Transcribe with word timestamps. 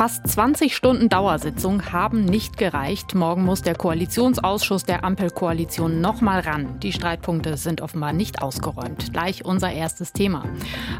Fast 0.00 0.26
20 0.28 0.74
Stunden 0.74 1.10
Dauersitzung 1.10 1.92
haben 1.92 2.24
nicht 2.24 2.56
gereicht. 2.56 3.14
Morgen 3.14 3.44
muss 3.44 3.60
der 3.60 3.74
Koalitionsausschuss 3.74 4.84
der 4.84 5.04
Ampelkoalition 5.04 6.00
nochmal 6.00 6.40
ran. 6.40 6.80
Die 6.80 6.94
Streitpunkte 6.94 7.58
sind 7.58 7.82
offenbar 7.82 8.14
nicht 8.14 8.40
ausgeräumt. 8.40 9.12
Gleich 9.12 9.44
unser 9.44 9.70
erstes 9.70 10.14
Thema. 10.14 10.44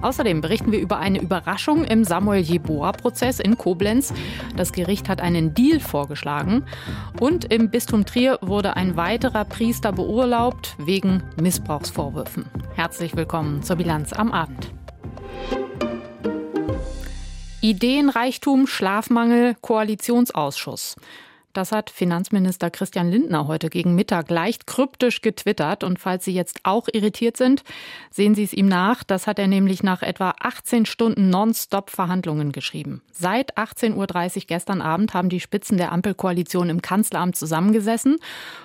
Außerdem 0.02 0.42
berichten 0.42 0.70
wir 0.70 0.80
über 0.80 0.98
eine 0.98 1.18
Überraschung 1.18 1.84
im 1.84 2.04
Samuel 2.04 2.42
Jeboa-Prozess 2.42 3.40
in 3.40 3.56
Koblenz. 3.56 4.12
Das 4.58 4.70
Gericht 4.70 5.08
hat 5.08 5.22
einen 5.22 5.54
Deal 5.54 5.80
vorgeschlagen. 5.80 6.66
Und 7.18 7.50
im 7.50 7.70
Bistum 7.70 8.04
Trier 8.04 8.38
wurde 8.42 8.76
ein 8.76 8.98
weiterer 8.98 9.46
Priester 9.46 9.92
beurlaubt 9.92 10.76
wegen 10.78 11.22
Missbrauchsvorwürfen. 11.40 12.44
Herzlich 12.74 13.16
willkommen 13.16 13.62
zur 13.62 13.76
Bilanz 13.76 14.12
am 14.12 14.30
Abend. 14.30 14.70
Ideenreichtum, 17.62 18.66
Schlafmangel, 18.66 19.54
Koalitionsausschuss. 19.60 20.96
Das 21.52 21.72
hat 21.72 21.90
Finanzminister 21.90 22.70
Christian 22.70 23.10
Lindner 23.10 23.48
heute 23.48 23.68
gegen 23.68 23.94
Mittag 23.94 24.30
leicht 24.30 24.66
kryptisch 24.66 25.20
getwittert. 25.20 25.84
Und 25.84 25.98
falls 25.98 26.24
Sie 26.24 26.32
jetzt 26.32 26.60
auch 26.62 26.88
irritiert 26.90 27.36
sind, 27.36 27.62
sehen 28.10 28.34
Sie 28.34 28.44
es 28.44 28.54
ihm 28.54 28.66
nach. 28.66 29.04
Das 29.04 29.26
hat 29.26 29.38
er 29.38 29.46
nämlich 29.46 29.82
nach 29.82 30.00
etwa 30.00 30.32
18 30.40 30.86
Stunden 30.86 31.28
Nonstop-Verhandlungen 31.28 32.52
geschrieben. 32.52 33.02
Seit 33.12 33.58
18.30 33.58 33.94
Uhr 34.36 34.42
gestern 34.46 34.80
Abend 34.80 35.12
haben 35.12 35.28
die 35.28 35.40
Spitzen 35.40 35.76
der 35.76 35.92
Ampelkoalition 35.92 36.70
im 36.70 36.80
Kanzleramt 36.80 37.36
zusammengesessen, 37.36 38.16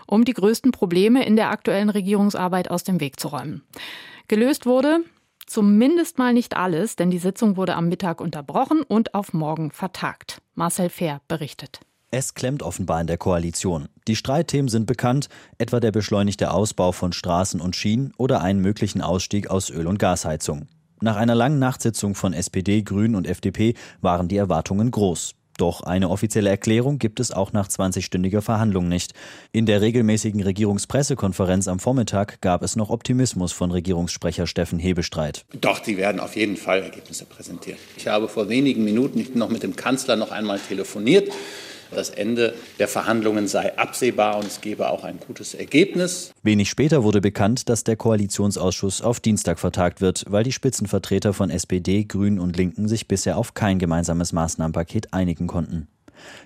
um 0.08 0.24
die 0.24 0.34
größten 0.34 0.72
Probleme 0.72 1.26
in 1.26 1.36
der 1.36 1.50
aktuellen 1.50 1.90
Regierungsarbeit 1.90 2.72
aus 2.72 2.86
dem 2.86 3.02
Weg 3.02 3.20
zu 3.20 3.28
räumen. 3.28 3.62
Gelöst 4.30 4.66
wurde, 4.66 5.02
Zumindest 5.46 6.18
mal 6.18 6.34
nicht 6.34 6.58
alles, 6.58 6.96
denn 6.96 7.12
die 7.12 7.20
Sitzung 7.20 7.56
wurde 7.56 7.76
am 7.76 7.88
Mittag 7.88 8.20
unterbrochen 8.20 8.82
und 8.82 9.14
auf 9.14 9.34
morgen 9.34 9.72
vertagt. 9.72 10.42
Marcel 10.56 10.90
Fehr 10.90 11.22
berichtet. 11.28 11.80
Es 12.12 12.34
klemmt 12.34 12.64
offenbar 12.64 13.02
in 13.02 13.08
der 13.08 13.18
Koalition. 13.18 13.90
Die 14.08 14.16
Streitthemen 14.16 14.70
sind 14.70 14.86
bekannt, 14.86 15.28
etwa 15.58 15.80
der 15.80 15.92
beschleunigte 15.92 16.52
Ausbau 16.52 16.92
von 16.92 17.12
Straßen 17.12 17.60
und 17.60 17.76
Schienen 17.76 18.14
oder 18.18 18.42
einen 18.42 18.62
möglichen 18.62 19.02
Ausstieg 19.02 19.50
aus 19.50 19.70
Öl- 19.70 19.88
und 19.88 20.00
Gasheizung. 20.00 20.68
Nach 21.02 21.18
einer 21.18 21.36
langen 21.36 21.60
Nachtsitzung 21.60 22.16
von 22.16 22.34
SPD, 22.34 22.84
Grünen 22.84 23.16
und 23.16 23.28
FDP 23.28 23.74
waren 24.02 24.30
die 24.30 24.38
Erwartungen 24.38 24.92
groß. 24.92 25.36
Doch 25.58 25.82
eine 25.82 26.10
offizielle 26.10 26.50
Erklärung 26.50 27.00
gibt 27.00 27.20
es 27.20 27.32
auch 27.32 27.54
nach 27.54 27.68
20-stündiger 27.68 28.42
Verhandlung 28.42 28.90
nicht. 28.90 29.14
In 29.54 29.66
der 29.66 29.82
regelmäßigen 29.82 30.42
Regierungspressekonferenz 30.42 31.68
am 31.68 31.80
Vormittag 31.80 32.42
gab 32.42 32.62
es 32.62 32.76
noch 32.76 32.90
Optimismus 32.90 33.54
von 33.54 33.72
Regierungssprecher 33.72 34.48
Steffen 34.48 34.80
Hebestreit. 34.80 35.46
Doch, 35.62 35.80
die 35.80 35.98
werden 35.98 36.20
auf 36.20 36.36
jeden 36.36 36.58
Fall 36.58 36.84
Ergebnisse 36.84 37.26
präsentieren. 37.26 37.80
Ich 37.96 38.08
habe 38.08 38.28
vor 38.28 38.50
wenigen 38.50 38.84
Minuten 38.84 39.26
noch 39.38 39.50
mit 39.50 39.64
dem 39.64 39.76
Kanzler 39.76 40.18
noch 40.18 40.32
einmal 40.32 40.60
telefoniert. 40.60 41.32
Das 41.96 42.10
Ende 42.10 42.54
der 42.78 42.88
Verhandlungen 42.88 43.48
sei 43.48 43.78
absehbar 43.78 44.38
und 44.38 44.48
es 44.48 44.62
gebe 44.62 44.90
auch 44.90 45.04
ein 45.04 45.20
gutes 45.20 45.54
Ergebnis. 45.54 46.32
Wenig 46.44 46.70
später 46.70 47.04
wurde 47.04 47.22
bekannt, 47.22 47.70
dass 47.70 47.84
der 47.84 47.96
Koalitionsausschuss 47.96 49.02
auf 49.02 49.20
Dienstag 49.20 49.60
vertagt 49.60 50.02
wird, 50.02 50.26
weil 50.28 50.44
die 50.44 50.52
Spitzenvertreter 50.52 51.34
von 51.34 51.50
SPD, 51.50 52.04
Grünen 52.04 52.40
und 52.40 52.58
Linken 52.58 52.88
sich 52.88 53.08
bisher 53.08 53.38
auf 53.38 53.54
kein 53.54 53.80
gemeinsames 53.80 54.34
Maßnahmenpaket 54.34 55.14
einigen 55.14 55.48
konnten. 55.48 55.88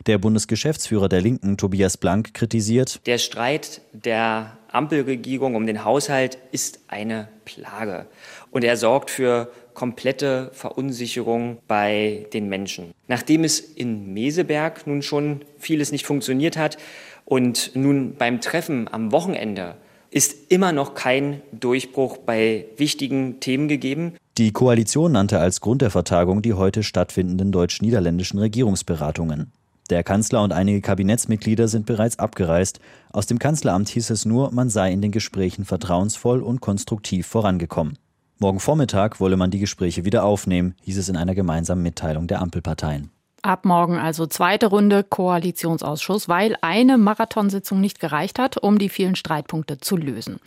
Der 0.05 0.17
Bundesgeschäftsführer 0.17 1.09
der 1.09 1.21
Linken, 1.21 1.57
Tobias 1.57 1.97
Blank, 1.97 2.33
kritisiert, 2.33 3.01
der 3.05 3.17
Streit 3.17 3.81
der 3.93 4.58
Ampelregierung 4.71 5.55
um 5.55 5.65
den 5.65 5.83
Haushalt 5.83 6.37
ist 6.51 6.79
eine 6.87 7.27
Plage. 7.45 8.05
Und 8.51 8.63
er 8.63 8.77
sorgt 8.77 9.09
für 9.09 9.51
komplette 9.73 10.51
Verunsicherung 10.53 11.59
bei 11.67 12.27
den 12.33 12.49
Menschen. 12.49 12.93
Nachdem 13.07 13.43
es 13.43 13.59
in 13.59 14.13
Meseberg 14.13 14.85
nun 14.87 15.01
schon 15.01 15.41
vieles 15.57 15.91
nicht 15.91 16.05
funktioniert 16.05 16.57
hat 16.57 16.77
und 17.25 17.71
nun 17.75 18.15
beim 18.15 18.41
Treffen 18.41 18.87
am 18.91 19.11
Wochenende 19.11 19.75
ist 20.11 20.51
immer 20.51 20.71
noch 20.71 20.95
kein 20.95 21.41
Durchbruch 21.51 22.17
bei 22.17 22.65
wichtigen 22.77 23.39
Themen 23.39 23.67
gegeben. 23.67 24.15
Die 24.37 24.51
Koalition 24.51 25.11
nannte 25.11 25.39
als 25.39 25.61
Grund 25.61 25.81
der 25.81 25.91
Vertagung 25.91 26.41
die 26.41 26.53
heute 26.53 26.83
stattfindenden 26.83 27.51
deutsch-niederländischen 27.51 28.39
Regierungsberatungen. 28.39 29.51
Der 29.89 30.03
Kanzler 30.03 30.43
und 30.43 30.53
einige 30.53 30.81
Kabinettsmitglieder 30.81 31.67
sind 31.67 31.87
bereits 31.87 32.19
abgereist. 32.19 32.79
Aus 33.11 33.25
dem 33.25 33.39
Kanzleramt 33.39 33.89
hieß 33.89 34.11
es 34.11 34.23
nur, 34.23 34.51
man 34.51 34.69
sei 34.69 34.91
in 34.91 35.01
den 35.01 35.11
Gesprächen 35.11 35.65
vertrauensvoll 35.65 36.43
und 36.43 36.61
konstruktiv 36.61 37.25
vorangekommen. 37.25 37.97
Morgen 38.37 38.59
Vormittag 38.59 39.19
wolle 39.19 39.35
man 39.35 39.51
die 39.51 39.59
Gespräche 39.59 40.05
wieder 40.05 40.23
aufnehmen, 40.23 40.75
hieß 40.83 40.97
es 40.97 41.09
in 41.09 41.17
einer 41.17 41.33
gemeinsamen 41.33 41.81
Mitteilung 41.81 42.27
der 42.27 42.41
Ampelparteien. 42.41 43.09
Ab 43.41 43.65
morgen 43.65 43.97
also 43.97 44.27
zweite 44.27 44.67
Runde 44.67 45.03
Koalitionsausschuss, 45.03 46.29
weil 46.29 46.55
eine 46.61 46.97
Marathonsitzung 46.97 47.81
nicht 47.81 47.99
gereicht 47.99 48.37
hat, 48.37 48.57
um 48.57 48.77
die 48.77 48.89
vielen 48.89 49.15
Streitpunkte 49.15 49.79
zu 49.79 49.97
lösen. 49.97 50.39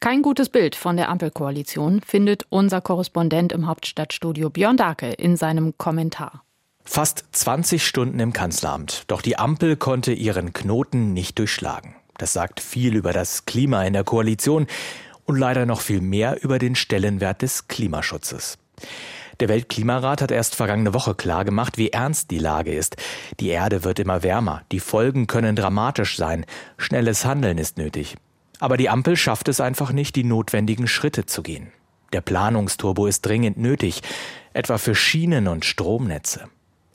Kein 0.00 0.22
gutes 0.22 0.48
Bild 0.48 0.76
von 0.76 0.96
der 0.96 1.10
Ampelkoalition 1.10 2.00
findet 2.00 2.46
unser 2.48 2.80
Korrespondent 2.80 3.52
im 3.52 3.66
Hauptstadtstudio 3.66 4.48
Björn 4.48 4.78
Dake 4.78 5.10
in 5.10 5.36
seinem 5.36 5.76
Kommentar. 5.76 6.42
Fast 6.84 7.24
20 7.32 7.86
Stunden 7.86 8.18
im 8.18 8.32
Kanzleramt, 8.32 9.04
doch 9.06 9.22
die 9.22 9.38
Ampel 9.38 9.76
konnte 9.76 10.12
ihren 10.12 10.52
Knoten 10.52 11.12
nicht 11.12 11.38
durchschlagen. 11.38 11.94
Das 12.18 12.32
sagt 12.32 12.60
viel 12.60 12.96
über 12.96 13.12
das 13.12 13.44
Klima 13.44 13.84
in 13.84 13.92
der 13.92 14.04
Koalition 14.04 14.66
und 15.24 15.38
leider 15.38 15.66
noch 15.66 15.80
viel 15.80 16.00
mehr 16.00 16.42
über 16.42 16.58
den 16.58 16.74
Stellenwert 16.74 17.42
des 17.42 17.68
Klimaschutzes. 17.68 18.58
Der 19.38 19.48
Weltklimarat 19.48 20.20
hat 20.20 20.30
erst 20.30 20.54
vergangene 20.54 20.92
Woche 20.92 21.14
klargemacht, 21.14 21.78
wie 21.78 21.90
ernst 21.90 22.30
die 22.30 22.38
Lage 22.38 22.74
ist. 22.74 22.96
Die 23.38 23.48
Erde 23.48 23.84
wird 23.84 23.98
immer 23.98 24.22
wärmer, 24.22 24.62
die 24.70 24.80
Folgen 24.80 25.26
können 25.26 25.56
dramatisch 25.56 26.16
sein, 26.16 26.44
schnelles 26.76 27.24
Handeln 27.24 27.56
ist 27.56 27.78
nötig. 27.78 28.16
Aber 28.58 28.76
die 28.76 28.90
Ampel 28.90 29.16
schafft 29.16 29.48
es 29.48 29.60
einfach 29.60 29.92
nicht, 29.92 30.14
die 30.16 30.24
notwendigen 30.24 30.88
Schritte 30.88 31.24
zu 31.24 31.42
gehen. 31.42 31.72
Der 32.12 32.20
Planungsturbo 32.20 33.06
ist 33.06 33.24
dringend 33.24 33.56
nötig, 33.56 34.02
etwa 34.52 34.76
für 34.76 34.94
Schienen 34.94 35.48
und 35.48 35.64
Stromnetze. 35.64 36.48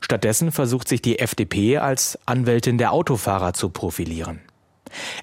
Stattdessen 0.05 0.51
versucht 0.51 0.87
sich 0.87 1.01
die 1.01 1.17
FDP 1.17 1.79
als 1.79 2.19
Anwältin 2.27 2.77
der 2.77 2.91
Autofahrer 2.91 3.53
zu 3.53 3.69
profilieren. 3.69 4.39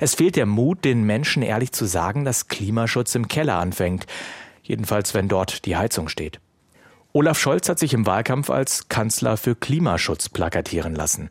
Es 0.00 0.16
fehlt 0.16 0.34
der 0.34 0.44
Mut, 0.44 0.84
den 0.84 1.04
Menschen 1.04 1.44
ehrlich 1.44 1.70
zu 1.70 1.84
sagen, 1.84 2.24
dass 2.24 2.48
Klimaschutz 2.48 3.14
im 3.14 3.28
Keller 3.28 3.58
anfängt, 3.58 4.06
jedenfalls 4.64 5.14
wenn 5.14 5.28
dort 5.28 5.66
die 5.66 5.76
Heizung 5.76 6.08
steht. 6.08 6.40
Olaf 7.12 7.38
Scholz 7.38 7.68
hat 7.68 7.78
sich 7.78 7.94
im 7.94 8.06
Wahlkampf 8.06 8.50
als 8.50 8.88
Kanzler 8.88 9.36
für 9.36 9.54
Klimaschutz 9.54 10.28
plakatieren 10.28 10.96
lassen. 10.96 11.28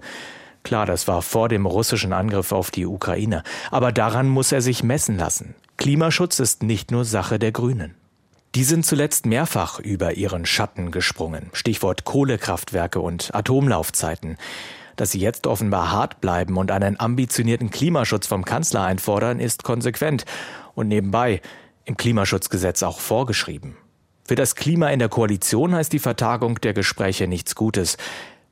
Klar, 0.63 0.85
das 0.85 1.09
war 1.09 1.21
vor 1.21 1.49
dem 1.49 1.65
russischen 1.65 2.13
Angriff 2.13 2.53
auf 2.53 2.71
die 2.71 2.85
Ukraine, 2.85 3.43
aber 3.69 3.91
daran 3.91 4.29
muss 4.29 4.53
er 4.53 4.61
sich 4.61 4.81
messen 4.81 5.17
lassen. 5.17 5.55
Klimaschutz 5.75 6.39
ist 6.39 6.63
nicht 6.63 6.89
nur 6.89 7.03
Sache 7.03 7.37
der 7.37 7.51
Grünen. 7.51 7.95
Die 8.53 8.65
sind 8.65 8.85
zuletzt 8.85 9.25
mehrfach 9.25 9.79
über 9.79 10.15
ihren 10.15 10.45
Schatten 10.45 10.91
gesprungen. 10.91 11.49
Stichwort 11.53 12.03
Kohlekraftwerke 12.03 12.99
und 12.99 13.33
Atomlaufzeiten. 13.33 14.35
Dass 14.97 15.11
sie 15.11 15.19
jetzt 15.19 15.47
offenbar 15.47 15.93
hart 15.93 16.19
bleiben 16.19 16.57
und 16.57 16.69
einen 16.69 16.99
ambitionierten 16.99 17.69
Klimaschutz 17.69 18.27
vom 18.27 18.43
Kanzler 18.43 18.83
einfordern, 18.83 19.39
ist 19.39 19.63
konsequent 19.63 20.25
und 20.75 20.89
nebenbei 20.89 21.41
im 21.85 21.95
Klimaschutzgesetz 21.95 22.83
auch 22.83 22.99
vorgeschrieben. 22.99 23.77
Für 24.25 24.35
das 24.35 24.55
Klima 24.55 24.89
in 24.89 24.99
der 24.99 25.09
Koalition 25.09 25.73
heißt 25.73 25.93
die 25.93 25.99
Vertagung 25.99 26.59
der 26.59 26.73
Gespräche 26.73 27.27
nichts 27.27 27.55
Gutes. 27.55 27.95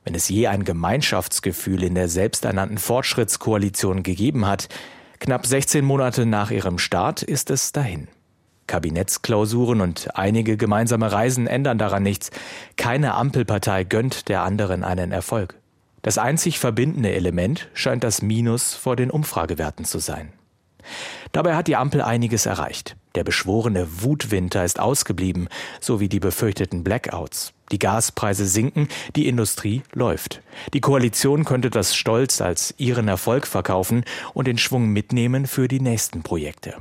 Wenn 0.04 0.14
es 0.14 0.30
je 0.30 0.46
ein 0.46 0.64
Gemeinschaftsgefühl 0.64 1.82
in 1.82 1.94
der 1.94 2.08
selbsternannten 2.08 2.78
Fortschrittskoalition 2.78 4.02
gegeben 4.02 4.46
hat, 4.46 4.70
knapp 5.18 5.44
16 5.44 5.84
Monate 5.84 6.24
nach 6.24 6.50
ihrem 6.50 6.78
Start 6.78 7.22
ist 7.22 7.50
es 7.50 7.72
dahin. 7.72 8.08
Kabinettsklausuren 8.70 9.80
und 9.80 10.16
einige 10.16 10.56
gemeinsame 10.56 11.10
Reisen 11.10 11.48
ändern 11.48 11.76
daran 11.76 12.04
nichts. 12.04 12.30
Keine 12.76 13.14
Ampelpartei 13.14 13.82
gönnt 13.82 14.28
der 14.28 14.42
anderen 14.42 14.84
einen 14.84 15.10
Erfolg. 15.10 15.56
Das 16.02 16.18
einzig 16.18 16.60
verbindende 16.60 17.12
Element 17.12 17.68
scheint 17.74 18.04
das 18.04 18.22
Minus 18.22 18.74
vor 18.74 18.94
den 18.94 19.10
Umfragewerten 19.10 19.84
zu 19.84 19.98
sein. 19.98 20.32
Dabei 21.32 21.56
hat 21.56 21.66
die 21.66 21.74
Ampel 21.74 22.00
einiges 22.00 22.46
erreicht. 22.46 22.96
Der 23.16 23.24
beschworene 23.24 23.88
Wutwinter 24.02 24.64
ist 24.64 24.78
ausgeblieben, 24.78 25.48
sowie 25.80 26.08
die 26.08 26.20
befürchteten 26.20 26.84
Blackouts. 26.84 27.52
Die 27.72 27.80
Gaspreise 27.80 28.46
sinken, 28.46 28.86
die 29.16 29.26
Industrie 29.26 29.82
läuft. 29.92 30.42
Die 30.74 30.80
Koalition 30.80 31.44
könnte 31.44 31.70
das 31.70 31.96
stolz 31.96 32.40
als 32.40 32.72
ihren 32.78 33.08
Erfolg 33.08 33.48
verkaufen 33.48 34.04
und 34.32 34.46
den 34.46 34.58
Schwung 34.58 34.90
mitnehmen 34.90 35.48
für 35.48 35.66
die 35.66 35.80
nächsten 35.80 36.22
Projekte. 36.22 36.76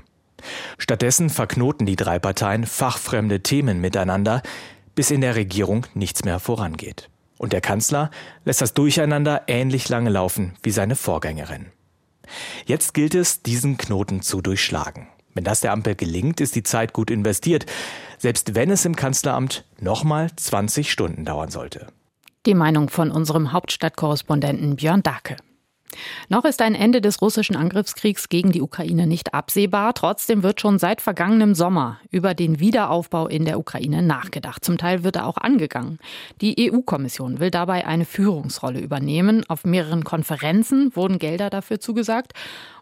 Stattdessen 0.77 1.30
verknoten 1.30 1.86
die 1.86 1.95
drei 1.95 2.19
Parteien 2.19 2.65
fachfremde 2.65 3.41
Themen 3.41 3.81
miteinander, 3.81 4.41
bis 4.95 5.12
in 5.12 5.21
der 5.21 5.36
Regierung 5.36 5.86
nichts 5.94 6.25
mehr 6.25 6.39
vorangeht. 6.39 7.09
Und 7.38 7.53
der 7.53 7.62
Kanzler 7.62 8.12
lässt 8.44 8.62
das 8.62 8.74
Durcheinander 8.74 9.44
ähnlich 9.47 9.88
lange 9.89 10.09
laufen 10.09 10.56
wie 10.62 10.71
seine 10.71 10.95
Vorgängerin. 10.95 11.68
Jetzt 12.65 12.94
gilt 12.94 13.15
es, 13.15 13.41
diesen 13.41 13.77
Knoten 13.77 14.21
zu 14.21 14.41
durchschlagen. 14.41 15.07
Wenn 15.33 15.44
das 15.44 15.62
der 15.62 15.71
Ampel 15.71 15.95
gelingt, 15.95 16.42
ist 16.42 16.56
die 16.56 16.63
Zeit 16.63 16.94
gut 16.94 17.09
investiert, 17.09 17.65
selbst 18.18 18.56
wenn 18.56 18.69
es 18.71 18.85
im 18.85 18.95
Kanzleramt 18.95 19.63
nochmal 19.80 20.30
20 20.35 20.92
Stunden 20.92 21.24
dauern 21.24 21.50
sollte. 21.50 21.88
Die 22.45 22.53
Meinung 22.53 22.89
von 22.89 23.12
unserem 23.12 23.53
Hauptstadtkorrespondenten 23.53 24.75
Björn 24.75 25.03
Dacke. 25.03 25.38
Noch 26.30 26.45
ist 26.45 26.62
ein 26.62 26.75
Ende 26.75 27.01
des 27.01 27.21
russischen 27.21 27.56
Angriffskriegs 27.56 28.30
gegen 28.30 28.51
die 28.51 28.62
Ukraine 28.62 29.07
nicht 29.07 29.33
absehbar. 29.33 29.94
Trotzdem 29.94 30.44
wird 30.44 30.62
schon 30.62 30.80
seit 30.80 31.01
vergangenem 31.01 31.56
Sommer 31.56 32.00
über 32.12 32.33
den 32.33 32.59
Wiederaufbau 32.59 33.27
in 33.27 33.45
der 33.45 33.59
Ukraine 33.59 34.01
nachgedacht. 34.01 34.63
Zum 34.63 34.77
Teil 34.77 35.03
wird 35.03 35.15
er 35.15 35.25
auch 35.25 35.38
angegangen. 35.38 36.00
Die 36.41 36.71
EU-Kommission 36.71 37.39
will 37.39 37.51
dabei 37.51 37.86
eine 37.86 38.06
Führungsrolle 38.06 38.80
übernehmen. 38.80 39.44
Auf 39.47 39.65
mehreren 39.65 40.03
Konferenzen 40.03 40.95
wurden 40.95 41.19
Gelder 41.19 41.50
dafür 41.50 41.80
zugesagt. 41.80 42.33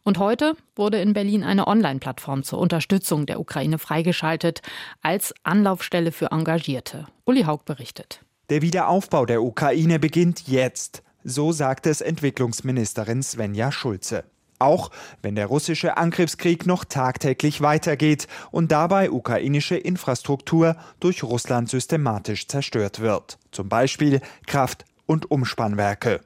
Und 0.03 0.19
heute 0.19 0.55
wurde 0.75 1.01
in 1.01 1.13
Berlin 1.13 1.43
eine 1.43 1.67
Online-Plattform 1.67 2.43
zur 2.43 2.59
Unterstützung 2.59 3.25
der 3.25 3.39
Ukraine 3.39 3.77
freigeschaltet 3.77 4.61
als 5.01 5.33
Anlaufstelle 5.43 6.11
für 6.11 6.31
Engagierte. 6.31 7.07
Uli 7.25 7.43
Haug 7.43 7.65
berichtet. 7.65 8.21
Der 8.49 8.61
Wiederaufbau 8.61 9.25
der 9.25 9.43
Ukraine 9.43 9.99
beginnt 9.99 10.47
jetzt. 10.47 11.03
So 11.29 11.51
sagt 11.51 11.87
es 11.87 11.99
Entwicklungsministerin 11.99 13.21
Svenja 13.21 13.69
Schulze. 13.69 14.23
Auch 14.59 14.91
wenn 15.21 15.35
der 15.35 15.47
russische 15.47 15.97
Angriffskrieg 15.97 16.65
noch 16.65 16.85
tagtäglich 16.85 17.59
weitergeht 17.59 18.29
und 18.49 18.71
dabei 18.71 19.11
ukrainische 19.11 19.75
Infrastruktur 19.75 20.77
durch 21.01 21.23
Russland 21.23 21.69
systematisch 21.69 22.47
zerstört 22.47 23.01
wird. 23.01 23.39
Zum 23.51 23.67
Beispiel 23.67 24.21
Kraft- 24.45 24.85
und 25.05 25.29
Umspannwerke. 25.29 26.21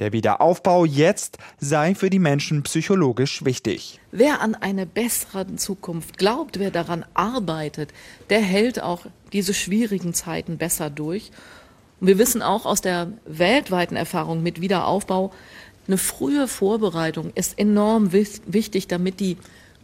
Der 0.00 0.12
Wiederaufbau 0.12 0.84
jetzt 0.84 1.38
sei 1.58 1.94
für 1.94 2.10
die 2.10 2.18
Menschen 2.18 2.62
psychologisch 2.62 3.42
wichtig. 3.46 4.00
Wer 4.12 4.42
an 4.42 4.54
eine 4.54 4.84
bessere 4.84 5.56
Zukunft 5.56 6.18
glaubt, 6.18 6.58
wer 6.58 6.70
daran 6.70 7.06
arbeitet, 7.14 7.94
der 8.28 8.40
hält 8.40 8.82
auch 8.82 9.06
diese 9.32 9.54
schwierigen 9.54 10.12
Zeiten 10.12 10.58
besser 10.58 10.90
durch. 10.90 11.32
Und 12.00 12.06
wir 12.08 12.18
wissen 12.18 12.42
auch 12.42 12.66
aus 12.66 12.80
der 12.80 13.08
weltweiten 13.26 13.96
Erfahrung 13.96 14.42
mit 14.42 14.60
Wiederaufbau, 14.60 15.32
eine 15.88 15.98
frühe 15.98 16.48
Vorbereitung 16.48 17.30
ist 17.36 17.58
enorm 17.58 18.10
wichtig, 18.12 18.88
damit 18.88 19.20
die 19.20 19.36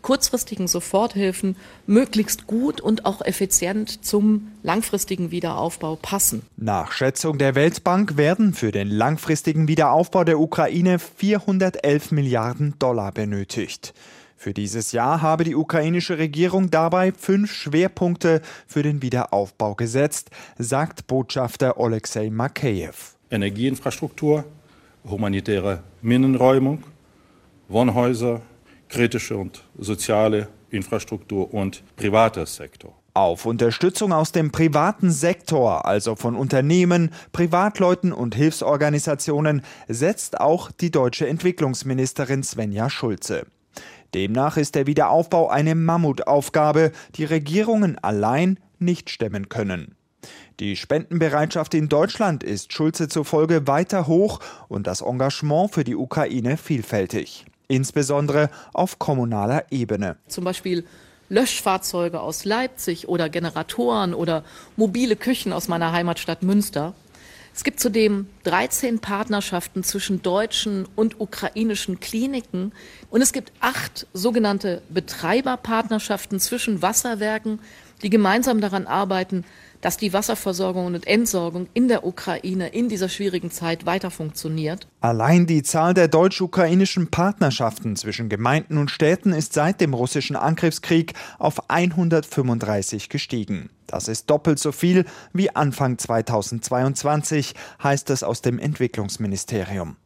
kurzfristigen 0.03 0.67
Soforthilfen 0.67 1.56
möglichst 1.87 2.47
gut 2.47 2.81
und 2.81 3.06
auch 3.06 3.23
effizient 3.23 4.05
zum 4.05 4.49
langfristigen 4.64 5.31
Wiederaufbau 5.31 5.97
passen. 5.97 6.43
Nach 6.56 6.91
Schätzung 6.91 7.38
der 7.38 7.55
Weltbank 7.55 8.17
werden 8.17 8.53
für 8.53 8.73
den 8.73 8.88
langfristigen 8.88 9.69
Wiederaufbau 9.69 10.25
der 10.25 10.41
Ukraine 10.41 10.99
411 10.99 12.11
Milliarden 12.11 12.75
Dollar 12.81 13.12
benötigt. 13.12 13.94
Für 14.42 14.52
dieses 14.52 14.90
Jahr 14.90 15.22
habe 15.22 15.44
die 15.44 15.54
ukrainische 15.54 16.18
Regierung 16.18 16.68
dabei 16.68 17.12
fünf 17.12 17.52
Schwerpunkte 17.52 18.42
für 18.66 18.82
den 18.82 19.00
Wiederaufbau 19.00 19.76
gesetzt, 19.76 20.30
sagt 20.58 21.06
Botschafter 21.06 21.78
Alexei 21.78 22.28
Makeyev. 22.28 23.14
Energieinfrastruktur, 23.30 24.44
humanitäre 25.08 25.84
Minenräumung, 26.00 26.82
Wohnhäuser, 27.68 28.42
kritische 28.88 29.36
und 29.36 29.62
soziale 29.78 30.48
Infrastruktur 30.70 31.54
und 31.54 31.84
privater 31.94 32.44
Sektor. 32.44 32.98
Auf 33.14 33.46
Unterstützung 33.46 34.12
aus 34.12 34.32
dem 34.32 34.50
privaten 34.50 35.12
Sektor, 35.12 35.86
also 35.86 36.16
von 36.16 36.34
Unternehmen, 36.34 37.12
Privatleuten 37.30 38.12
und 38.12 38.34
Hilfsorganisationen, 38.34 39.62
setzt 39.86 40.40
auch 40.40 40.72
die 40.72 40.90
deutsche 40.90 41.28
Entwicklungsministerin 41.28 42.42
Svenja 42.42 42.90
Schulze. 42.90 43.46
Demnach 44.14 44.59
ist 44.59 44.75
der 44.75 44.87
Wiederaufbau 44.87 45.49
eine 45.49 45.75
Mammutaufgabe, 45.75 46.93
die 47.14 47.25
Regierungen 47.25 47.99
allein 47.99 48.59
nicht 48.79 49.09
stemmen 49.09 49.49
können. 49.49 49.94
Die 50.61 50.76
Spendenbereitschaft 50.76 51.75
in 51.75 51.88
Deutschland 51.88 52.44
ist 52.44 52.73
Schulze 52.73 53.09
zufolge 53.09 53.67
weiter 53.67 54.06
hoch 54.06 54.41
und 54.69 54.87
das 54.87 55.00
Engagement 55.00 55.73
für 55.73 55.82
die 55.82 55.97
Ukraine 55.97 56.56
vielfältig, 56.56 57.47
insbesondere 57.69 58.50
auf 58.75 58.99
kommunaler 58.99 59.64
Ebene. 59.70 60.17
Zum 60.29 60.44
Beispiel 60.44 60.85
Löschfahrzeuge 61.31 62.20
aus 62.20 62.44
Leipzig 62.44 63.09
oder 63.09 63.31
Generatoren 63.31 64.12
oder 64.12 64.44
mobile 64.76 65.17
Küchen 65.17 65.53
aus 65.53 65.69
meiner 65.69 65.91
Heimatstadt 65.93 66.43
Münster. 66.43 66.93
Es 67.55 67.64
gibt 67.64 67.81
zudem 67.81 68.29
13 68.44 68.98
Partnerschaften 68.98 69.84
zwischen 69.84 70.22
deutschen 70.22 70.86
und 70.96 71.20
ukrainischen 71.20 72.00
Kliniken 72.00 72.72
und 73.10 73.22
es 73.22 73.32
gibt 73.32 73.52
acht 73.60 74.06
sogenannte 74.12 74.82
Betreiberpartnerschaften 74.90 76.40
zwischen 76.40 76.82
Wasserwerken, 76.82 77.60
die 78.02 78.10
gemeinsam 78.10 78.60
daran 78.60 78.86
arbeiten, 78.86 79.44
dass 79.82 79.96
die 79.96 80.12
Wasserversorgung 80.12 80.86
und 80.86 81.06
Entsorgung 81.06 81.66
in 81.74 81.88
der 81.88 82.06
Ukraine 82.06 82.68
in 82.68 82.88
dieser 82.88 83.08
schwierigen 83.08 83.50
Zeit 83.50 83.84
weiter 83.84 84.10
funktioniert. 84.10 84.86
Allein 85.00 85.46
die 85.46 85.62
Zahl 85.62 85.92
der 85.92 86.08
deutsch-ukrainischen 86.08 87.10
Partnerschaften 87.10 87.96
zwischen 87.96 88.28
Gemeinden 88.28 88.78
und 88.78 88.90
Städten 88.90 89.32
ist 89.32 89.52
seit 89.52 89.80
dem 89.80 89.92
russischen 89.92 90.36
Angriffskrieg 90.36 91.14
auf 91.38 91.68
135 91.68 93.08
gestiegen. 93.08 93.70
Das 93.88 94.08
ist 94.08 94.30
doppelt 94.30 94.58
so 94.58 94.72
viel 94.72 95.04
wie 95.34 95.54
Anfang 95.54 95.98
2022, 95.98 97.54
heißt 97.82 98.08
es 98.08 98.22
aus 98.22 98.31
dem 98.40 98.58
Entwicklungsministerium. 98.58 99.96